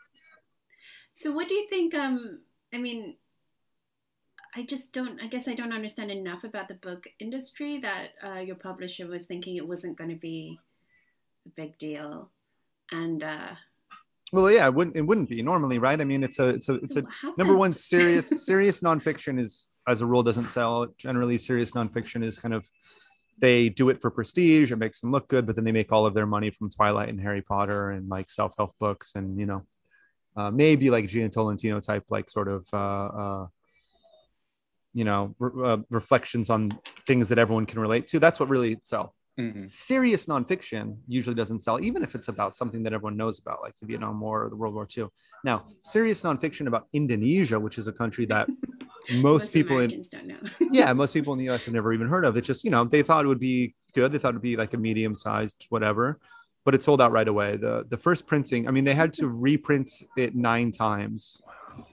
[1.14, 2.40] so what do you think um
[2.74, 3.16] I mean,
[4.56, 8.40] I just don't, I guess I don't understand enough about the book industry that uh,
[8.40, 10.60] your publisher was thinking it wasn't going to be
[11.46, 12.30] a big deal.
[12.92, 13.56] And, uh,
[14.34, 16.00] well, yeah, it wouldn't, it wouldn't be normally, right?
[16.00, 17.04] I mean, it's a, it's a, it's a
[17.38, 20.88] number one serious, serious nonfiction is as a rule doesn't sell.
[20.98, 22.70] Generally serious nonfiction is kind of,
[23.40, 24.72] they do it for prestige.
[24.72, 27.10] It makes them look good, but then they make all of their money from Twilight
[27.10, 29.66] and Harry Potter and like self-help books and, you know,
[30.36, 33.48] uh, maybe like Jia Tolentino type, like sort of, uh, uh,
[34.94, 38.20] you know, re- uh, reflections on things that everyone can relate to.
[38.20, 39.16] That's what really sell.
[39.40, 39.68] Mm-hmm.
[39.68, 43.76] Serious nonfiction usually doesn't sell, even if it's about something that everyone knows about, like
[43.80, 45.08] the Vietnam War or the World War II.
[45.44, 48.50] Now, serious nonfiction about Indonesia, which is a country that
[49.10, 50.38] most, most people Americans in
[50.72, 51.66] yeah, most people in the U.S.
[51.66, 52.36] have never even heard of.
[52.36, 54.12] It just you know they thought it would be good.
[54.12, 56.20] They thought it'd be like a medium sized whatever
[56.64, 57.58] but it sold out right away.
[57.58, 61.42] The the first printing, I mean, they had to reprint it nine times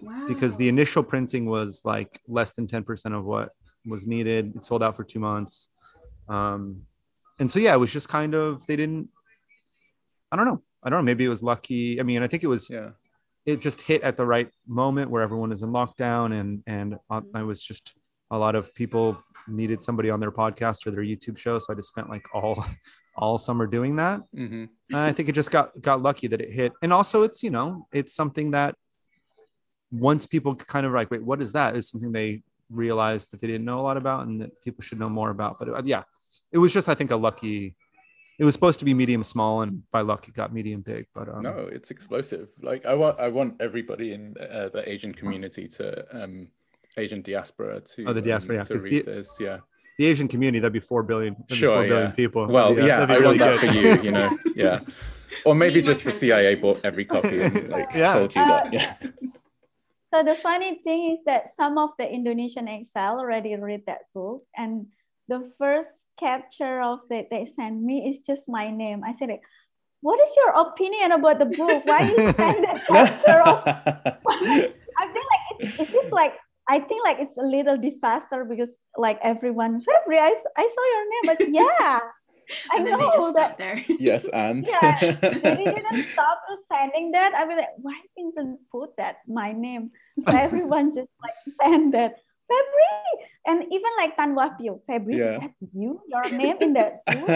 [0.03, 0.27] wow.
[0.29, 3.51] because the initial printing was like less than 10% of what
[3.87, 4.55] was needed.
[4.57, 5.69] It sold out for two months.
[6.29, 6.83] Um,
[7.39, 9.09] and so yeah, it was just kind of they didn't
[10.31, 10.63] I don't know.
[10.83, 11.05] I don't know.
[11.05, 12.01] Maybe it was lucky.
[12.01, 12.91] I mean, I think it was yeah.
[13.47, 16.99] It just hit at the right moment where everyone is in lockdown and and
[17.35, 17.95] I was just
[18.31, 21.59] a lot of people needed somebody on their podcast or their YouTube show.
[21.59, 22.65] So I just spent like all
[23.19, 24.21] all summer doing that.
[24.35, 24.95] Mm-hmm.
[24.95, 27.87] I think it just got got lucky that it hit, and also it's you know
[27.93, 28.75] it's something that
[29.91, 33.47] once people kind of like wait what is that is something they realized that they
[33.47, 35.59] didn't know a lot about and that people should know more about.
[35.59, 36.03] But it, yeah,
[36.53, 37.75] it was just I think a lucky.
[38.39, 41.07] It was supposed to be medium small, and by luck it got medium big.
[41.13, 42.49] But um, no, it's explosive.
[42.63, 46.49] Like I want, I want everybody in uh, the Asian community to um,
[46.97, 49.37] Asian diaspora to oh the diaspora um, yeah, to read the, this.
[49.41, 49.59] Yeah,
[49.99, 51.37] the Asian community that'd be four billion.
[51.51, 51.89] sure, four yeah.
[51.89, 52.47] billion people.
[52.47, 53.75] Well, That'd yeah, that'd be I really want that good.
[53.75, 54.03] for you.
[54.03, 54.81] You know, yeah.
[55.45, 58.15] Or maybe just the CIA bought every copy and like Yeah.
[58.15, 58.73] told you that.
[58.73, 58.95] Yeah.
[59.03, 59.09] Uh,
[60.15, 64.43] so the funny thing is that some of the Indonesian exile already read that book,
[64.57, 64.87] and
[65.29, 69.03] the first capture of that they sent me is just my name.
[69.05, 69.29] I said,
[70.01, 71.85] "What is your opinion about the book?
[71.85, 73.63] Why you send that capture of?"
[75.01, 76.33] I think like it's, it's just like
[76.69, 81.05] I think like it's a little disaster because like everyone, February, I, I saw your
[81.09, 82.01] name, but yeah,
[82.71, 83.85] I and then know just that there.
[83.99, 87.33] yes, and yeah, they didn't stop to sending that.
[87.35, 89.91] I mean, like, why didn't put that my name?
[90.21, 93.15] So everyone just like send that February,
[93.47, 95.35] and even like Tan Wahpio, February, Yeah.
[95.35, 96.01] is that you?
[96.09, 97.29] Your name in that book?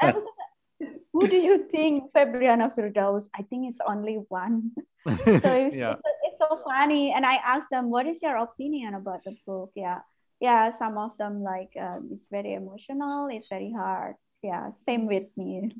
[0.00, 3.28] I was just like, who do you think Febriana Firdaus?
[3.34, 4.72] I think it's only one.
[5.06, 5.94] So it's, yeah.
[6.36, 7.12] It's, it's so funny.
[7.12, 9.72] And I asked them, what is your opinion about the book?
[9.74, 10.00] Yeah.
[10.40, 14.16] Yeah, some of them like um, it's very emotional, it's very hard.
[14.42, 15.72] Yeah, same with me.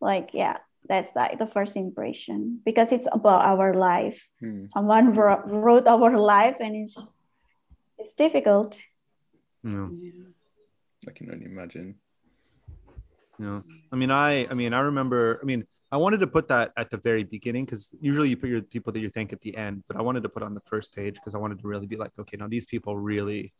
[0.00, 0.56] Like, yeah,
[0.88, 4.18] that's like the first impression because it's about our life.
[4.40, 4.66] Hmm.
[4.66, 6.96] Someone wrote, wrote our life and it's
[7.98, 8.78] it's difficult.
[9.62, 9.88] Yeah.
[10.00, 10.32] Yeah.
[11.06, 11.96] I can only imagine.
[13.40, 13.60] Yeah.
[13.90, 16.90] I mean, I, I mean, I remember, I mean, I wanted to put that at
[16.90, 19.82] the very beginning because usually you put your people that you think at the end,
[19.88, 21.96] but I wanted to put on the first page because I wanted to really be
[21.96, 23.54] like, okay, now these people really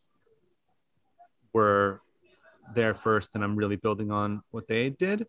[1.55, 2.03] were
[2.75, 5.27] there first, and I'm really building on what they did.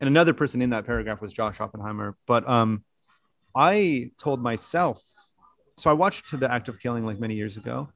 [0.00, 2.14] And another person in that paragraph was Josh Oppenheimer.
[2.26, 2.84] But um,
[3.56, 5.02] I told myself,
[5.76, 7.88] so I watched The Act of Killing like many years ago,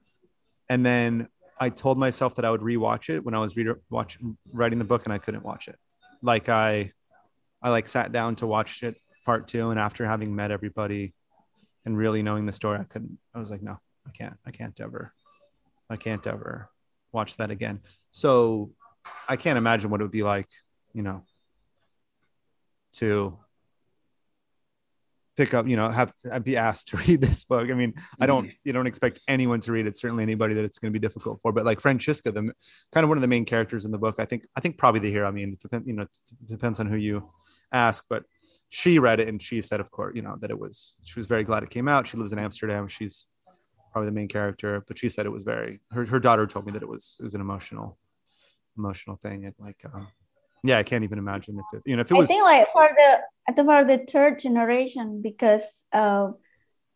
[0.70, 1.28] and then
[1.60, 4.18] I told myself that I would rewatch it when I was read- watch,
[4.50, 5.78] writing the book, and I couldn't watch it
[6.22, 6.92] like I
[7.62, 11.14] I like sat down to watch it part two and after having met everybody
[11.84, 14.78] and really knowing the story I couldn't I was like no I can't I can't
[14.80, 15.12] ever
[15.90, 16.70] I can't ever
[17.12, 17.80] watch that again.
[18.10, 18.72] So
[19.28, 20.48] I can't imagine what it would be like
[20.92, 21.22] you know
[22.92, 23.38] to
[25.38, 27.70] pick up you know have to be asked to read this book.
[27.70, 30.78] I mean I don't you don't expect anyone to read it certainly anybody that it's
[30.78, 32.52] going to be difficult for but like Francisca the
[32.92, 35.00] kind of one of the main characters in the book I think I think probably
[35.00, 37.28] the hero I mean it depends you know it depends on who you
[37.72, 38.24] ask but
[38.68, 41.26] she read it and she said of course you know that it was she was
[41.26, 42.08] very glad it came out.
[42.08, 42.88] She lives in Amsterdam.
[42.88, 43.26] She's
[43.92, 46.72] probably the main character but she said it was very her, her daughter told me
[46.72, 47.96] that it was it was an emotional
[48.76, 49.44] emotional thing.
[49.44, 50.08] And like um,
[50.64, 52.72] yeah I can't even imagine if it you know if it was I think like
[52.72, 56.32] for the for the third generation because uh,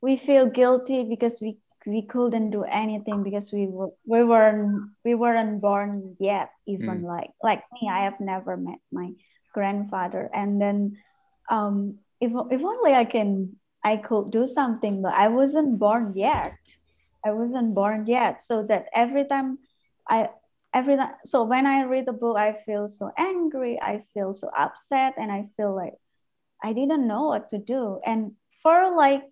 [0.01, 5.15] we feel guilty because we we couldn't do anything because we were we weren't we
[5.15, 7.09] weren't born yet even Mm.
[7.09, 9.11] like like me I have never met my
[9.55, 10.31] grandfather.
[10.33, 10.99] And then
[11.51, 16.55] um if, if only I can I could do something but I wasn't born yet.
[17.25, 18.43] I wasn't born yet.
[18.43, 19.59] So that every time
[20.09, 20.31] I
[20.75, 24.49] every time so when I read the book I feel so angry I feel so
[24.49, 25.95] upset and I feel like
[26.63, 28.01] I didn't know what to do.
[28.07, 28.33] And
[28.63, 29.25] for like,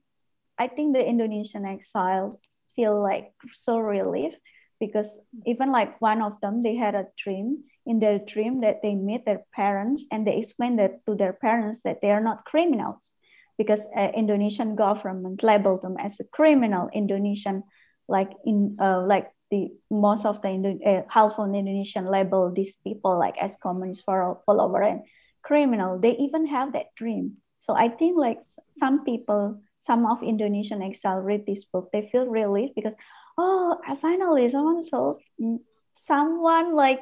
[0.59, 2.40] I think the Indonesian exile
[2.74, 4.35] feel like so relief
[4.81, 5.09] because
[5.46, 7.64] even like one of them, they had a dream.
[7.87, 11.81] In their dream, that they meet their parents and they explain that to their parents
[11.83, 13.12] that they are not criminals
[13.57, 16.90] because uh, Indonesian government labeled them as a criminal.
[16.92, 17.64] Indonesian,
[18.07, 22.50] like in uh, like the most of the Indo- uh, half of the Indonesian label
[22.50, 25.02] these people like as communist follow- follower and
[25.42, 25.98] criminal.
[25.98, 27.38] They even have that dream.
[27.58, 28.40] So i think like
[28.78, 31.88] some people some of indonesian exile read this book.
[31.92, 32.94] They feel relief because
[33.36, 35.58] oh I finally someone told mm,
[35.96, 37.00] someone like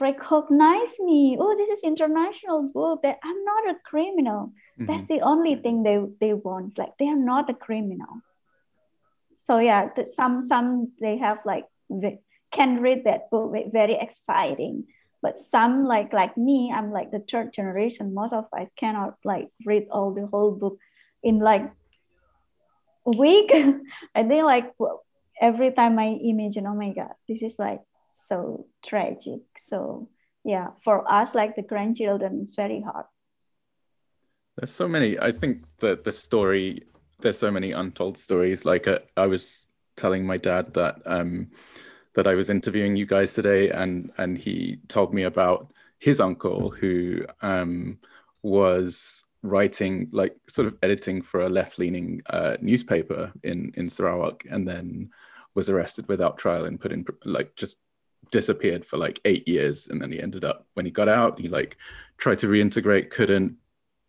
[0.00, 1.36] recognize me.
[1.38, 4.52] Oh this is international book that i'm not a criminal.
[4.78, 6.78] That's the only thing they they want.
[6.78, 8.22] Like they are not a criminal
[9.46, 11.64] so yeah some some they have like
[12.52, 14.84] can read that book very exciting.
[15.22, 19.48] But some like like me i'm like the third generation most of us cannot like
[19.64, 20.78] read all the whole book
[21.22, 21.70] in like
[23.06, 23.52] a week.
[24.14, 24.72] I think like
[25.40, 29.42] every time i imagine oh my god this is like so tragic.
[29.56, 30.08] So
[30.44, 33.06] yeah for us like the grandchildren it's very hard.
[34.56, 35.18] There's so many.
[35.18, 36.82] I think that the story,
[37.22, 38.64] there's so many untold stories.
[38.64, 41.50] Like uh, I was telling my dad that um,
[42.14, 46.70] that I was interviewing you guys today, and and he told me about his uncle
[46.70, 47.98] who um,
[48.42, 54.66] was writing, like sort of editing for a left-leaning uh, newspaper in in Sarawak, and
[54.66, 55.10] then
[55.54, 57.76] was arrested without trial and put in like just
[58.30, 61.48] disappeared for like eight years and then he ended up when he got out he
[61.48, 61.76] like
[62.16, 63.54] tried to reintegrate couldn't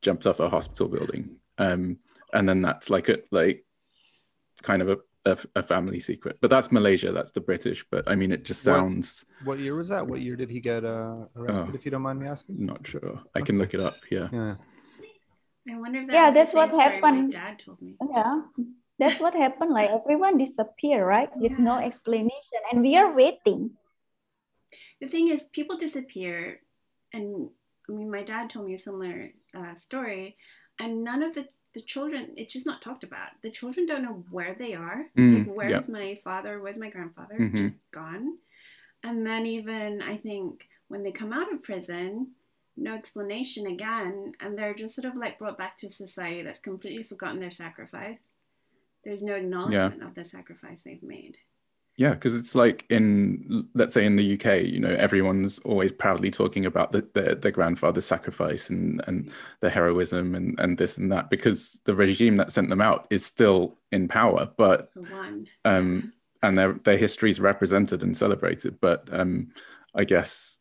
[0.02, 1.98] jumped off a hospital building um
[2.34, 3.66] and then that's like a like
[4.62, 6.38] kind of a, a, a family secret.
[6.42, 7.86] But that's malaysia that's the british.
[7.90, 10.06] But i mean it just sounds what, what year was that?
[10.06, 12.66] What year did he get uh, arrested oh, if you don't mind me asking?
[12.66, 13.22] not sure.
[13.36, 14.28] I can look it up yeah.
[14.32, 14.56] Yeah.
[15.70, 17.32] I wonder if that yeah that's what happened.
[17.32, 17.96] dad told me.
[18.02, 18.42] Yeah.
[19.00, 21.30] That's what happened like everyone disappeared, right?
[21.36, 21.66] With yeah.
[21.66, 22.62] no explanation.
[22.72, 23.72] And we are waiting.
[25.02, 26.62] The thing is people disappear.
[27.12, 27.50] And
[27.90, 30.38] i mean my dad told me a similar uh, story.
[30.80, 33.30] And none of the the children it's just not talked about.
[33.42, 35.06] The children don't know where they are.
[35.18, 35.90] Mm, like where's yep.
[35.90, 36.60] my father?
[36.60, 37.36] Where's my grandfather?
[37.36, 37.58] Mm-hmm.
[37.58, 38.38] just gone.
[39.04, 42.28] And then even i think when they come out of prison
[42.76, 47.04] no explanation again and they're just sort of like brought back to society that's completely
[47.04, 48.22] forgotten their sacrifice.
[49.04, 50.08] There's no acknowledgement yeah.
[50.08, 51.38] of the sacrifice they've made
[51.96, 56.32] yeah, because it's like in let's say in the UK, you know, everyone's always proudly
[56.32, 61.12] talking about the, the, their grandfather's sacrifice and and the heroism and and this and
[61.12, 64.90] that because the regime that sent them out is still in power, but
[65.66, 68.80] um and their their history is represented and celebrated.
[68.82, 69.52] But um
[69.94, 70.60] I guess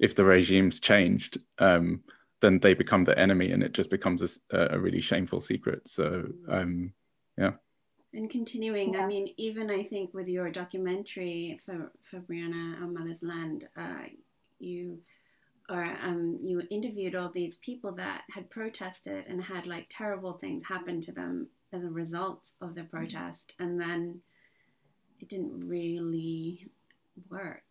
[0.00, 2.02] if the regime's changed, um
[2.40, 5.86] then they become the enemy and it just becomes a, a really shameful secret.
[5.86, 6.92] So um
[7.38, 7.52] yeah.
[8.14, 9.04] And continuing, yeah.
[9.04, 14.04] I mean, even I think with your documentary for, Febriana, Our Mother's Land, uh,
[14.58, 14.98] you
[15.68, 20.64] or um, you interviewed all these people that had protested and had like terrible things
[20.64, 24.20] happen to them as a result of the protest, and then
[25.20, 26.68] it didn't really
[27.30, 27.62] work.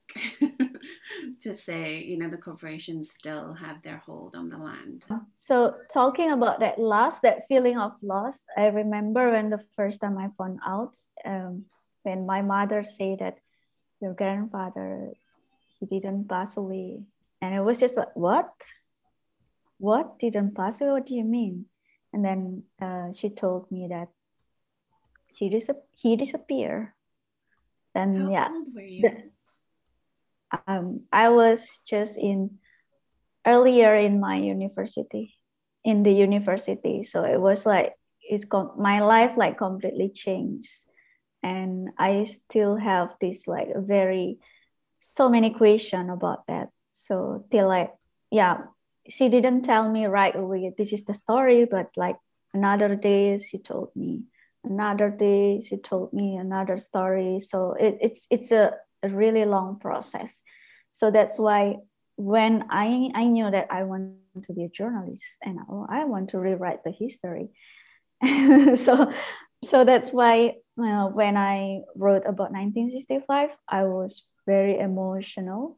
[1.41, 5.05] to say, you know, the corporations still have their hold on the land.
[5.35, 10.17] So, talking about that loss, that feeling of loss, I remember when the first time
[10.17, 11.65] I found out, um,
[12.03, 13.37] when my mother said that
[14.01, 15.11] your grandfather,
[15.79, 17.01] he didn't pass away.
[17.41, 18.49] And it was just like, what?
[19.77, 20.91] What didn't pass away?
[20.91, 21.65] What do you mean?
[22.13, 24.09] And then uh, she told me that
[25.33, 26.91] she dis- he disappeared.
[27.93, 29.01] Then How yeah, old were you?
[29.01, 29.31] The,
[30.67, 32.59] um, I was just in
[33.45, 35.35] earlier in my university,
[35.83, 37.03] in the university.
[37.03, 40.71] So it was like it's com- my life like completely changed,
[41.43, 44.39] and I still have this like very
[44.99, 46.69] so many question about that.
[46.91, 47.91] So till like
[48.29, 48.69] yeah,
[49.09, 52.17] she didn't tell me right away this is the story, but like
[52.53, 54.23] another day she told me
[54.63, 58.73] another day she told me another story so it, it's it's a
[59.03, 60.41] a really long process.
[60.91, 61.77] So that's why
[62.17, 66.39] when I, I knew that I want to be a journalist and I want to
[66.39, 67.49] rewrite the history.
[68.23, 69.11] so,
[69.63, 75.77] so that's why uh, when I wrote about 1965, I was very emotional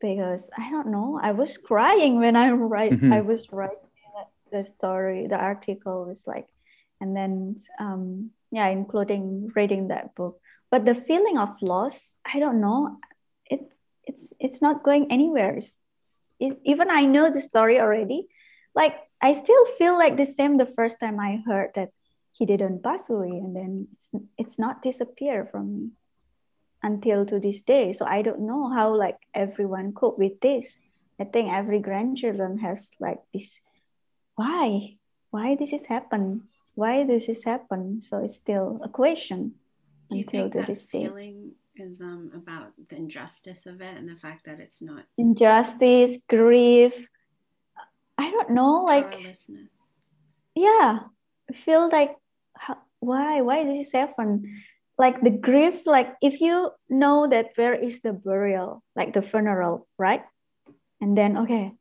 [0.00, 3.12] because I don't know, I was crying when I write, mm-hmm.
[3.12, 3.76] I was writing
[4.50, 6.46] the story, the article was like,
[7.00, 10.39] and then um, yeah, including reading that book
[10.70, 12.98] but the feeling of loss i don't know.
[13.46, 13.66] It,
[14.04, 15.56] it's it's not going anywhere.
[15.56, 15.76] It's,
[16.38, 18.28] it, even i know the story already.
[18.74, 21.90] Like i still feel like the same the first time i heard that
[22.32, 24.08] he didn't pass away and then it's,
[24.38, 25.90] it's not disappear from me
[26.82, 27.92] until to this day.
[27.92, 30.78] So i don't know how like everyone cope with this.
[31.20, 33.60] I think every grandchildren has like this
[34.36, 34.96] why?
[35.30, 39.52] Why this has happened why this has happened so it's still a question
[40.10, 44.44] do you think that feeling is um, about the injustice of it and the fact
[44.46, 46.94] that it's not injustice, grief?
[48.18, 49.14] I don't know, like
[50.54, 50.98] yeah,
[51.48, 52.16] I feel like
[52.56, 54.62] how, why why does this happen?
[54.98, 59.86] Like the grief, like if you know that where is the burial, like the funeral,
[59.96, 60.22] right?
[61.00, 61.72] And then okay,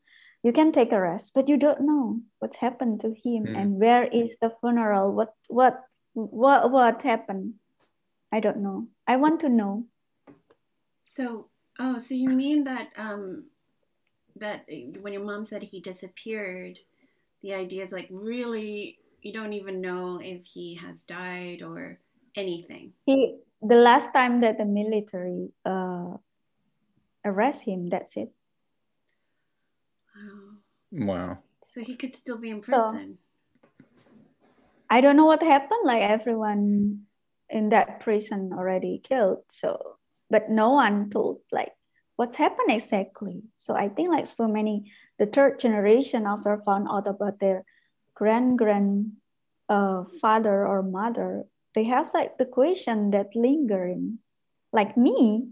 [0.43, 3.57] you can take a rest, but you don't know what's happened to him mm.
[3.57, 5.81] and where is the funeral, what what
[6.13, 7.55] what what happened
[8.31, 8.87] I don't know.
[9.07, 9.85] I want to know.
[11.13, 11.49] So,
[11.79, 13.45] oh, so you mean that um,
[14.35, 14.65] that
[15.01, 16.79] when your mom said he disappeared,
[17.41, 21.99] the idea is like really you don't even know if he has died or
[22.35, 22.93] anything.
[23.05, 26.17] He the last time that the military uh,
[27.25, 28.31] arrest him, that's it.
[30.15, 30.49] Wow.
[30.91, 31.37] Wow.
[31.65, 33.17] So he could still be in prison.
[33.17, 33.85] So,
[34.89, 35.81] I don't know what happened.
[35.83, 37.05] Like everyone
[37.49, 39.97] in that prison already killed so
[40.29, 41.71] but no one told like
[42.15, 47.07] what's happened exactly so i think like so many the third generation after found out
[47.07, 47.63] about their
[48.13, 49.11] grand grand
[49.69, 51.45] uh, father or mother
[51.75, 54.19] they have like the question that lingering
[54.73, 55.47] like me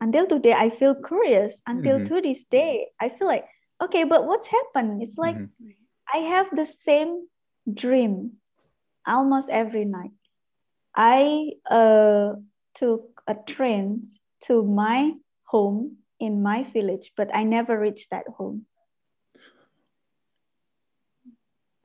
[0.00, 2.14] until today i feel curious until mm-hmm.
[2.14, 3.44] to this day i feel like
[3.82, 5.68] okay but what's happened it's like mm-hmm.
[6.12, 7.26] i have the same
[7.72, 8.32] dream
[9.06, 10.17] almost every night
[10.94, 12.32] i uh,
[12.74, 14.02] took a train
[14.40, 15.12] to my
[15.44, 18.66] home in my village but i never reached that home.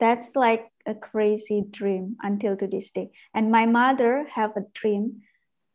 [0.00, 3.10] That's like a crazy dream until to this day.
[3.32, 5.22] And my mother have a dream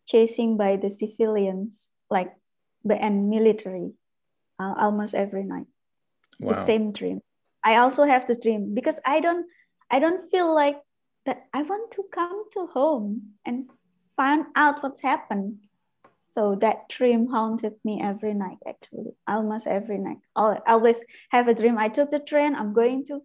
[0.06, 2.34] chasing by the civilians like
[2.90, 3.94] and military
[4.60, 5.68] uh, almost every night.
[6.40, 6.54] Wow.
[6.54, 7.22] the same dream.
[7.64, 9.46] I also have the dream because i don't
[9.92, 10.78] i don't feel like
[11.30, 13.70] that i want to come to home and
[14.20, 15.60] find out what's happened.
[16.26, 20.18] So that dream haunted me every night actually almost every night.
[20.36, 21.00] I always
[21.30, 21.78] have a dream.
[21.78, 22.54] I took the train.
[22.54, 23.22] I'm going to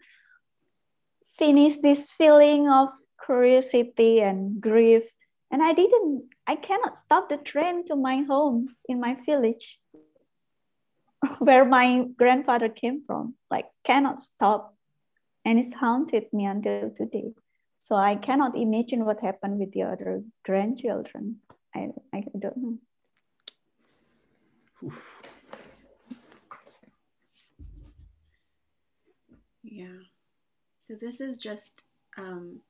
[1.37, 2.89] finish this feeling of
[3.27, 5.03] curiosity and grief.
[5.51, 9.67] And i didn't i cannot stop the train to my home in my village
[11.39, 13.35] where my grandfather came from.
[13.51, 14.77] Like cannot stop.
[15.45, 17.35] And it's haunted me until today
[17.85, 21.37] so i cannot imagine what happened with the other grandchildren
[21.75, 22.79] i, I don't know
[24.85, 25.03] Oof.
[29.63, 30.01] yeah
[30.87, 31.83] so this is just
[32.17, 32.61] um,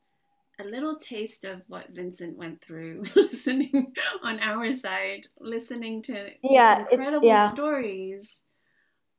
[0.60, 3.92] a little taste of what Vincent went through listening
[4.22, 7.50] on our side, listening to yeah, incredible yeah.
[7.50, 8.28] stories.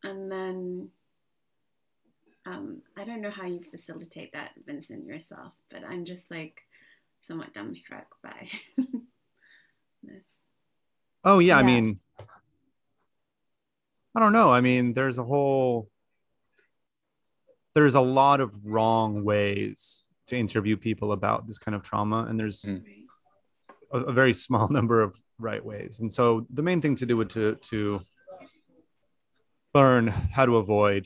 [0.04, 0.90] And then
[2.46, 6.62] um, I don't know how you facilitate that, Vincent, yourself, but I'm just like
[7.22, 8.50] somewhat dumbstruck by
[10.04, 10.22] this.
[11.24, 11.58] Oh, yeah, yeah.
[11.58, 12.00] I mean,
[14.16, 14.52] I don't know.
[14.52, 15.90] I mean, there's a whole
[17.76, 22.40] there's a lot of wrong ways to interview people about this kind of trauma and
[22.40, 22.82] there's mm.
[23.92, 27.18] a, a, very small number of right ways and so the main thing to do
[27.18, 28.02] would to to
[29.74, 31.06] learn how to avoid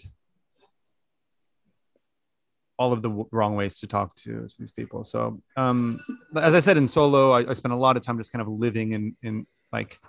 [2.79, 5.03] all of the w- wrong ways to talk to, to these people.
[5.03, 5.99] So um,
[6.35, 8.47] as i said in Solo I, I spent a lot of time just kind of
[8.47, 9.99] living in in like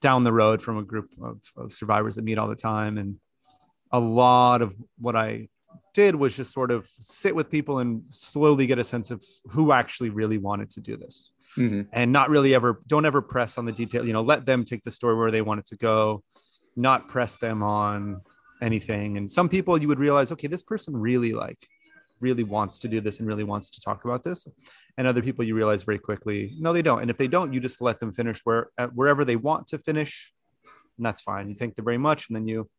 [0.00, 2.96] down the road from a group of, of survivors that meet all the time.
[2.96, 3.18] And
[3.90, 5.48] a lot of what i
[5.94, 9.72] did was just sort of sit with people and slowly get a sense of who
[9.72, 11.32] actually really wanted to do this.
[11.58, 11.82] Mm-hmm.
[11.92, 14.82] and not really ever don't ever press on the detail you know let them take
[14.84, 16.22] the story where they want it to go
[16.76, 18.22] not press them on
[18.62, 19.16] anything.
[19.16, 21.68] And some people you would realize okay this person really like
[22.22, 24.46] really wants to do this and really wants to talk about this.
[24.96, 27.02] And other people you realize very quickly no they don't.
[27.02, 30.32] And if they don't you just let them finish where wherever they want to finish
[30.96, 31.48] and that's fine.
[31.48, 32.70] You thank them very much and then you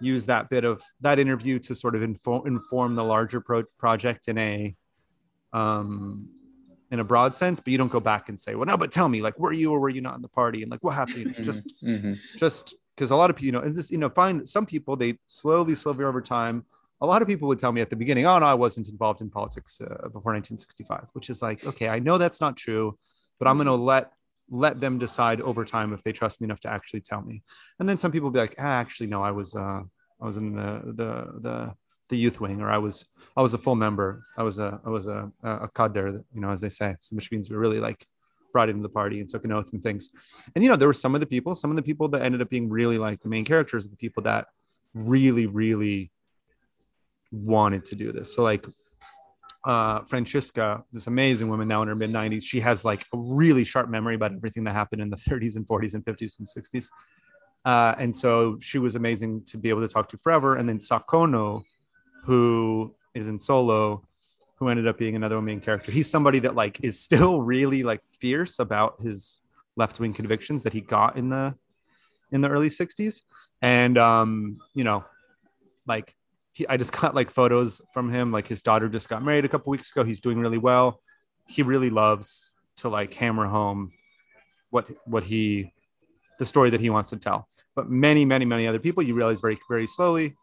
[0.00, 4.28] use that bit of that interview to sort of inform inform the larger pro- project
[4.28, 4.74] in a
[5.52, 6.28] um
[6.90, 9.08] in a broad sense but you don't go back and say well no but tell
[9.08, 10.62] me like were you or were you not in the party?
[10.62, 11.26] And like what happened?
[11.26, 11.42] Mm-hmm.
[11.42, 12.14] just mm-hmm.
[12.36, 14.96] just because a lot of people you know and this you know find some people
[14.96, 16.64] they slowly slowly over time
[17.02, 19.20] a lot of people would tell me at the beginning oh no i wasn't involved
[19.20, 22.96] in politics uh, before 1965 which is like okay i know that's not true
[23.38, 24.12] but i'm going to let
[24.52, 27.42] let them decide over time if they trust me enough to actually tell me.
[27.80, 29.80] And then some people be like, ah, actually, no, I was, uh,
[30.20, 31.74] I was in the, the, the,
[32.10, 34.24] the youth wing, or I was, I was a full member.
[34.36, 37.32] I was a, I was a, a kader, you know, as they say, so which
[37.32, 38.06] means we really like
[38.52, 40.10] brought into the party and took an oath and things.
[40.54, 42.42] And, you know, there were some of the people, some of the people that ended
[42.42, 44.48] up being really like the main characters, the people that
[44.92, 46.10] really, really
[47.32, 48.34] wanted to do this.
[48.34, 48.64] So like
[49.64, 53.64] uh, Francisca, this amazing woman now in her mid 90s, she has like a really
[53.64, 56.88] sharp memory about everything that happened in the 30s and 40s and 50s and 60s.
[57.64, 60.56] Uh, and so she was amazing to be able to talk to forever.
[60.56, 61.62] And then Sakono,
[62.24, 64.04] who is in Solo,
[64.56, 65.90] who ended up being another main character.
[65.90, 69.40] He's somebody that like is still really like fierce about his
[69.76, 71.54] left wing convictions that he got in the
[72.30, 73.22] in the early 60s.
[73.60, 75.04] And um, you know,
[75.86, 76.14] like
[76.52, 78.32] he, I just got like photos from him.
[78.32, 80.04] Like his daughter just got married a couple weeks ago.
[80.04, 81.00] He's doing really well.
[81.48, 83.92] He really loves to like hammer home
[84.70, 85.72] what what he
[86.38, 87.48] the story that he wants to tell.
[87.76, 90.34] But many, many, many other people, you realize very, very slowly,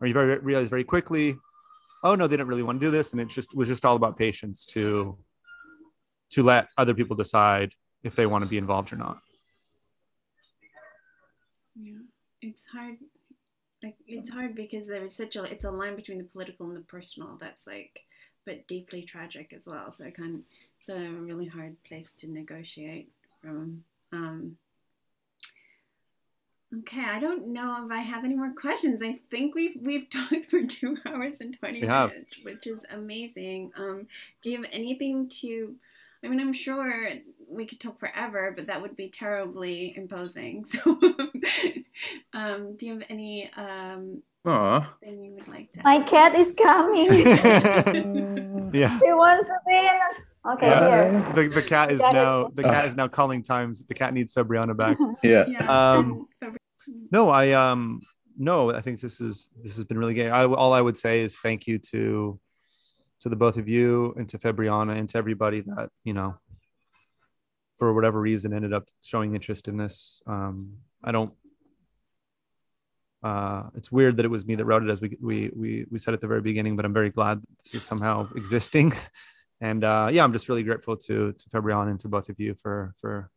[0.00, 1.36] or you very realize very quickly,
[2.04, 3.96] oh no, they didn't really want to do this, and it just was just all
[3.96, 5.18] about patience to
[6.30, 9.18] to let other people decide if they want to be involved or not.
[11.74, 11.94] Yeah,
[12.40, 12.96] it's hard
[13.82, 16.76] like it's hard because there is such a it's a line between the political and
[16.76, 18.04] the personal that's like
[18.46, 19.92] but deeply tragic as well.
[19.92, 20.44] So i can
[20.78, 23.10] it's a really hard place to negotiate
[23.42, 23.84] from.
[24.12, 24.56] Um
[26.72, 29.02] okay i don't know if i have any more questions.
[29.02, 33.72] I think we've we've talked for two hours and 20 minutes which is amazing.
[33.76, 34.06] Um
[34.42, 35.76] do you have anything to
[36.24, 36.92] I mean, I'm sure
[37.48, 40.64] we could talk forever, but that would be terribly imposing.
[40.82, 40.98] So,
[42.32, 44.22] um, do you have any um,
[45.02, 45.82] thing you would like to?
[45.82, 46.06] My add?
[46.06, 47.10] cat is coming.
[48.72, 48.98] yeah.
[48.98, 49.90] He wants to be.
[50.52, 51.32] Okay, yeah.
[51.34, 53.82] The, the cat is now the cat is now calling times.
[53.86, 54.96] The cat needs Febriana back.
[55.22, 55.44] yeah.
[55.46, 55.92] yeah.
[55.92, 56.26] Um,
[57.10, 58.00] no, I um
[58.38, 60.30] no, I think this is this has been really great.
[60.30, 62.40] I, all I would say is thank you to
[63.20, 66.36] to the both of you and to Febriana and to everybody that you know
[67.78, 70.22] for whatever reason ended up showing interest in this.
[70.26, 71.32] Um, I don't.
[73.22, 75.98] Uh, it's weird that it was me that wrote it, as we we we we
[75.98, 76.76] said at the very beginning.
[76.76, 78.92] But I'm very glad this is somehow existing,
[79.60, 82.54] and uh, yeah, I'm just really grateful to to Febriana and to both of you
[82.54, 83.30] for for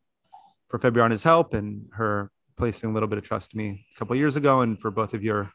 [0.70, 4.16] for Febriana's help and her placing a little bit of trust in me a couple
[4.16, 5.52] years ago, and for both of your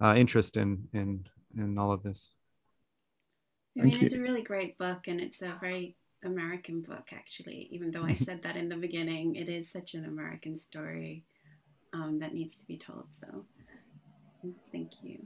[0.00, 2.32] uh, interest in in in all of this.
[3.78, 7.68] I mean, it's a really great book, and it's a very American book, actually.
[7.70, 11.24] Even though I said that in the beginning, it is such an American story
[11.92, 13.06] um, that needs to be told.
[13.20, 13.44] So,
[14.72, 15.24] thank you.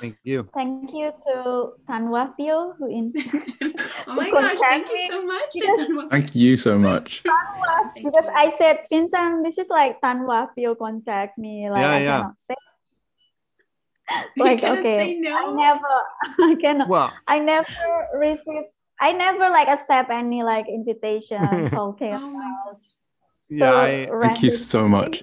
[0.00, 0.48] thank you.
[0.54, 3.12] Thank you to Tanwa Pio who in.
[4.06, 4.58] oh my gosh!
[4.60, 5.50] Thank you so much.
[5.54, 7.22] Because, thank you so much.
[7.24, 8.32] Tanwa, because you.
[8.34, 11.70] I said, Vincent, this is like Tanwa Pio contact me.
[11.70, 12.16] Like yeah, I yeah.
[12.18, 12.54] cannot say
[14.36, 15.36] like okay no.
[15.36, 17.66] i never i cannot well i never
[18.16, 18.66] received
[19.00, 21.42] i never like accept any like invitation
[21.74, 22.78] okay oh
[23.48, 25.22] yeah so, I, thank you so much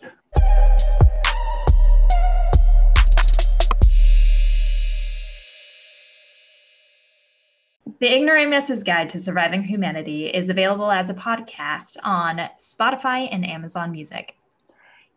[8.00, 13.92] The Ignoramus's Guide to Surviving Humanity is available as a podcast on Spotify and Amazon
[13.92, 14.38] Music.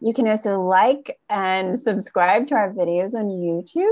[0.01, 3.91] You can also like and subscribe to our videos on YouTube.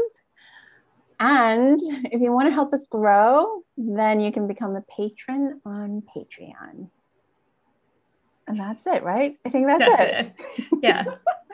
[1.21, 1.79] And
[2.13, 6.89] if you want to help us grow, then you can become a patron on Patreon.
[8.47, 9.37] And that's it, right?
[9.45, 10.35] I think that's, that's it.
[10.59, 10.67] it.
[10.83, 11.05] Yeah.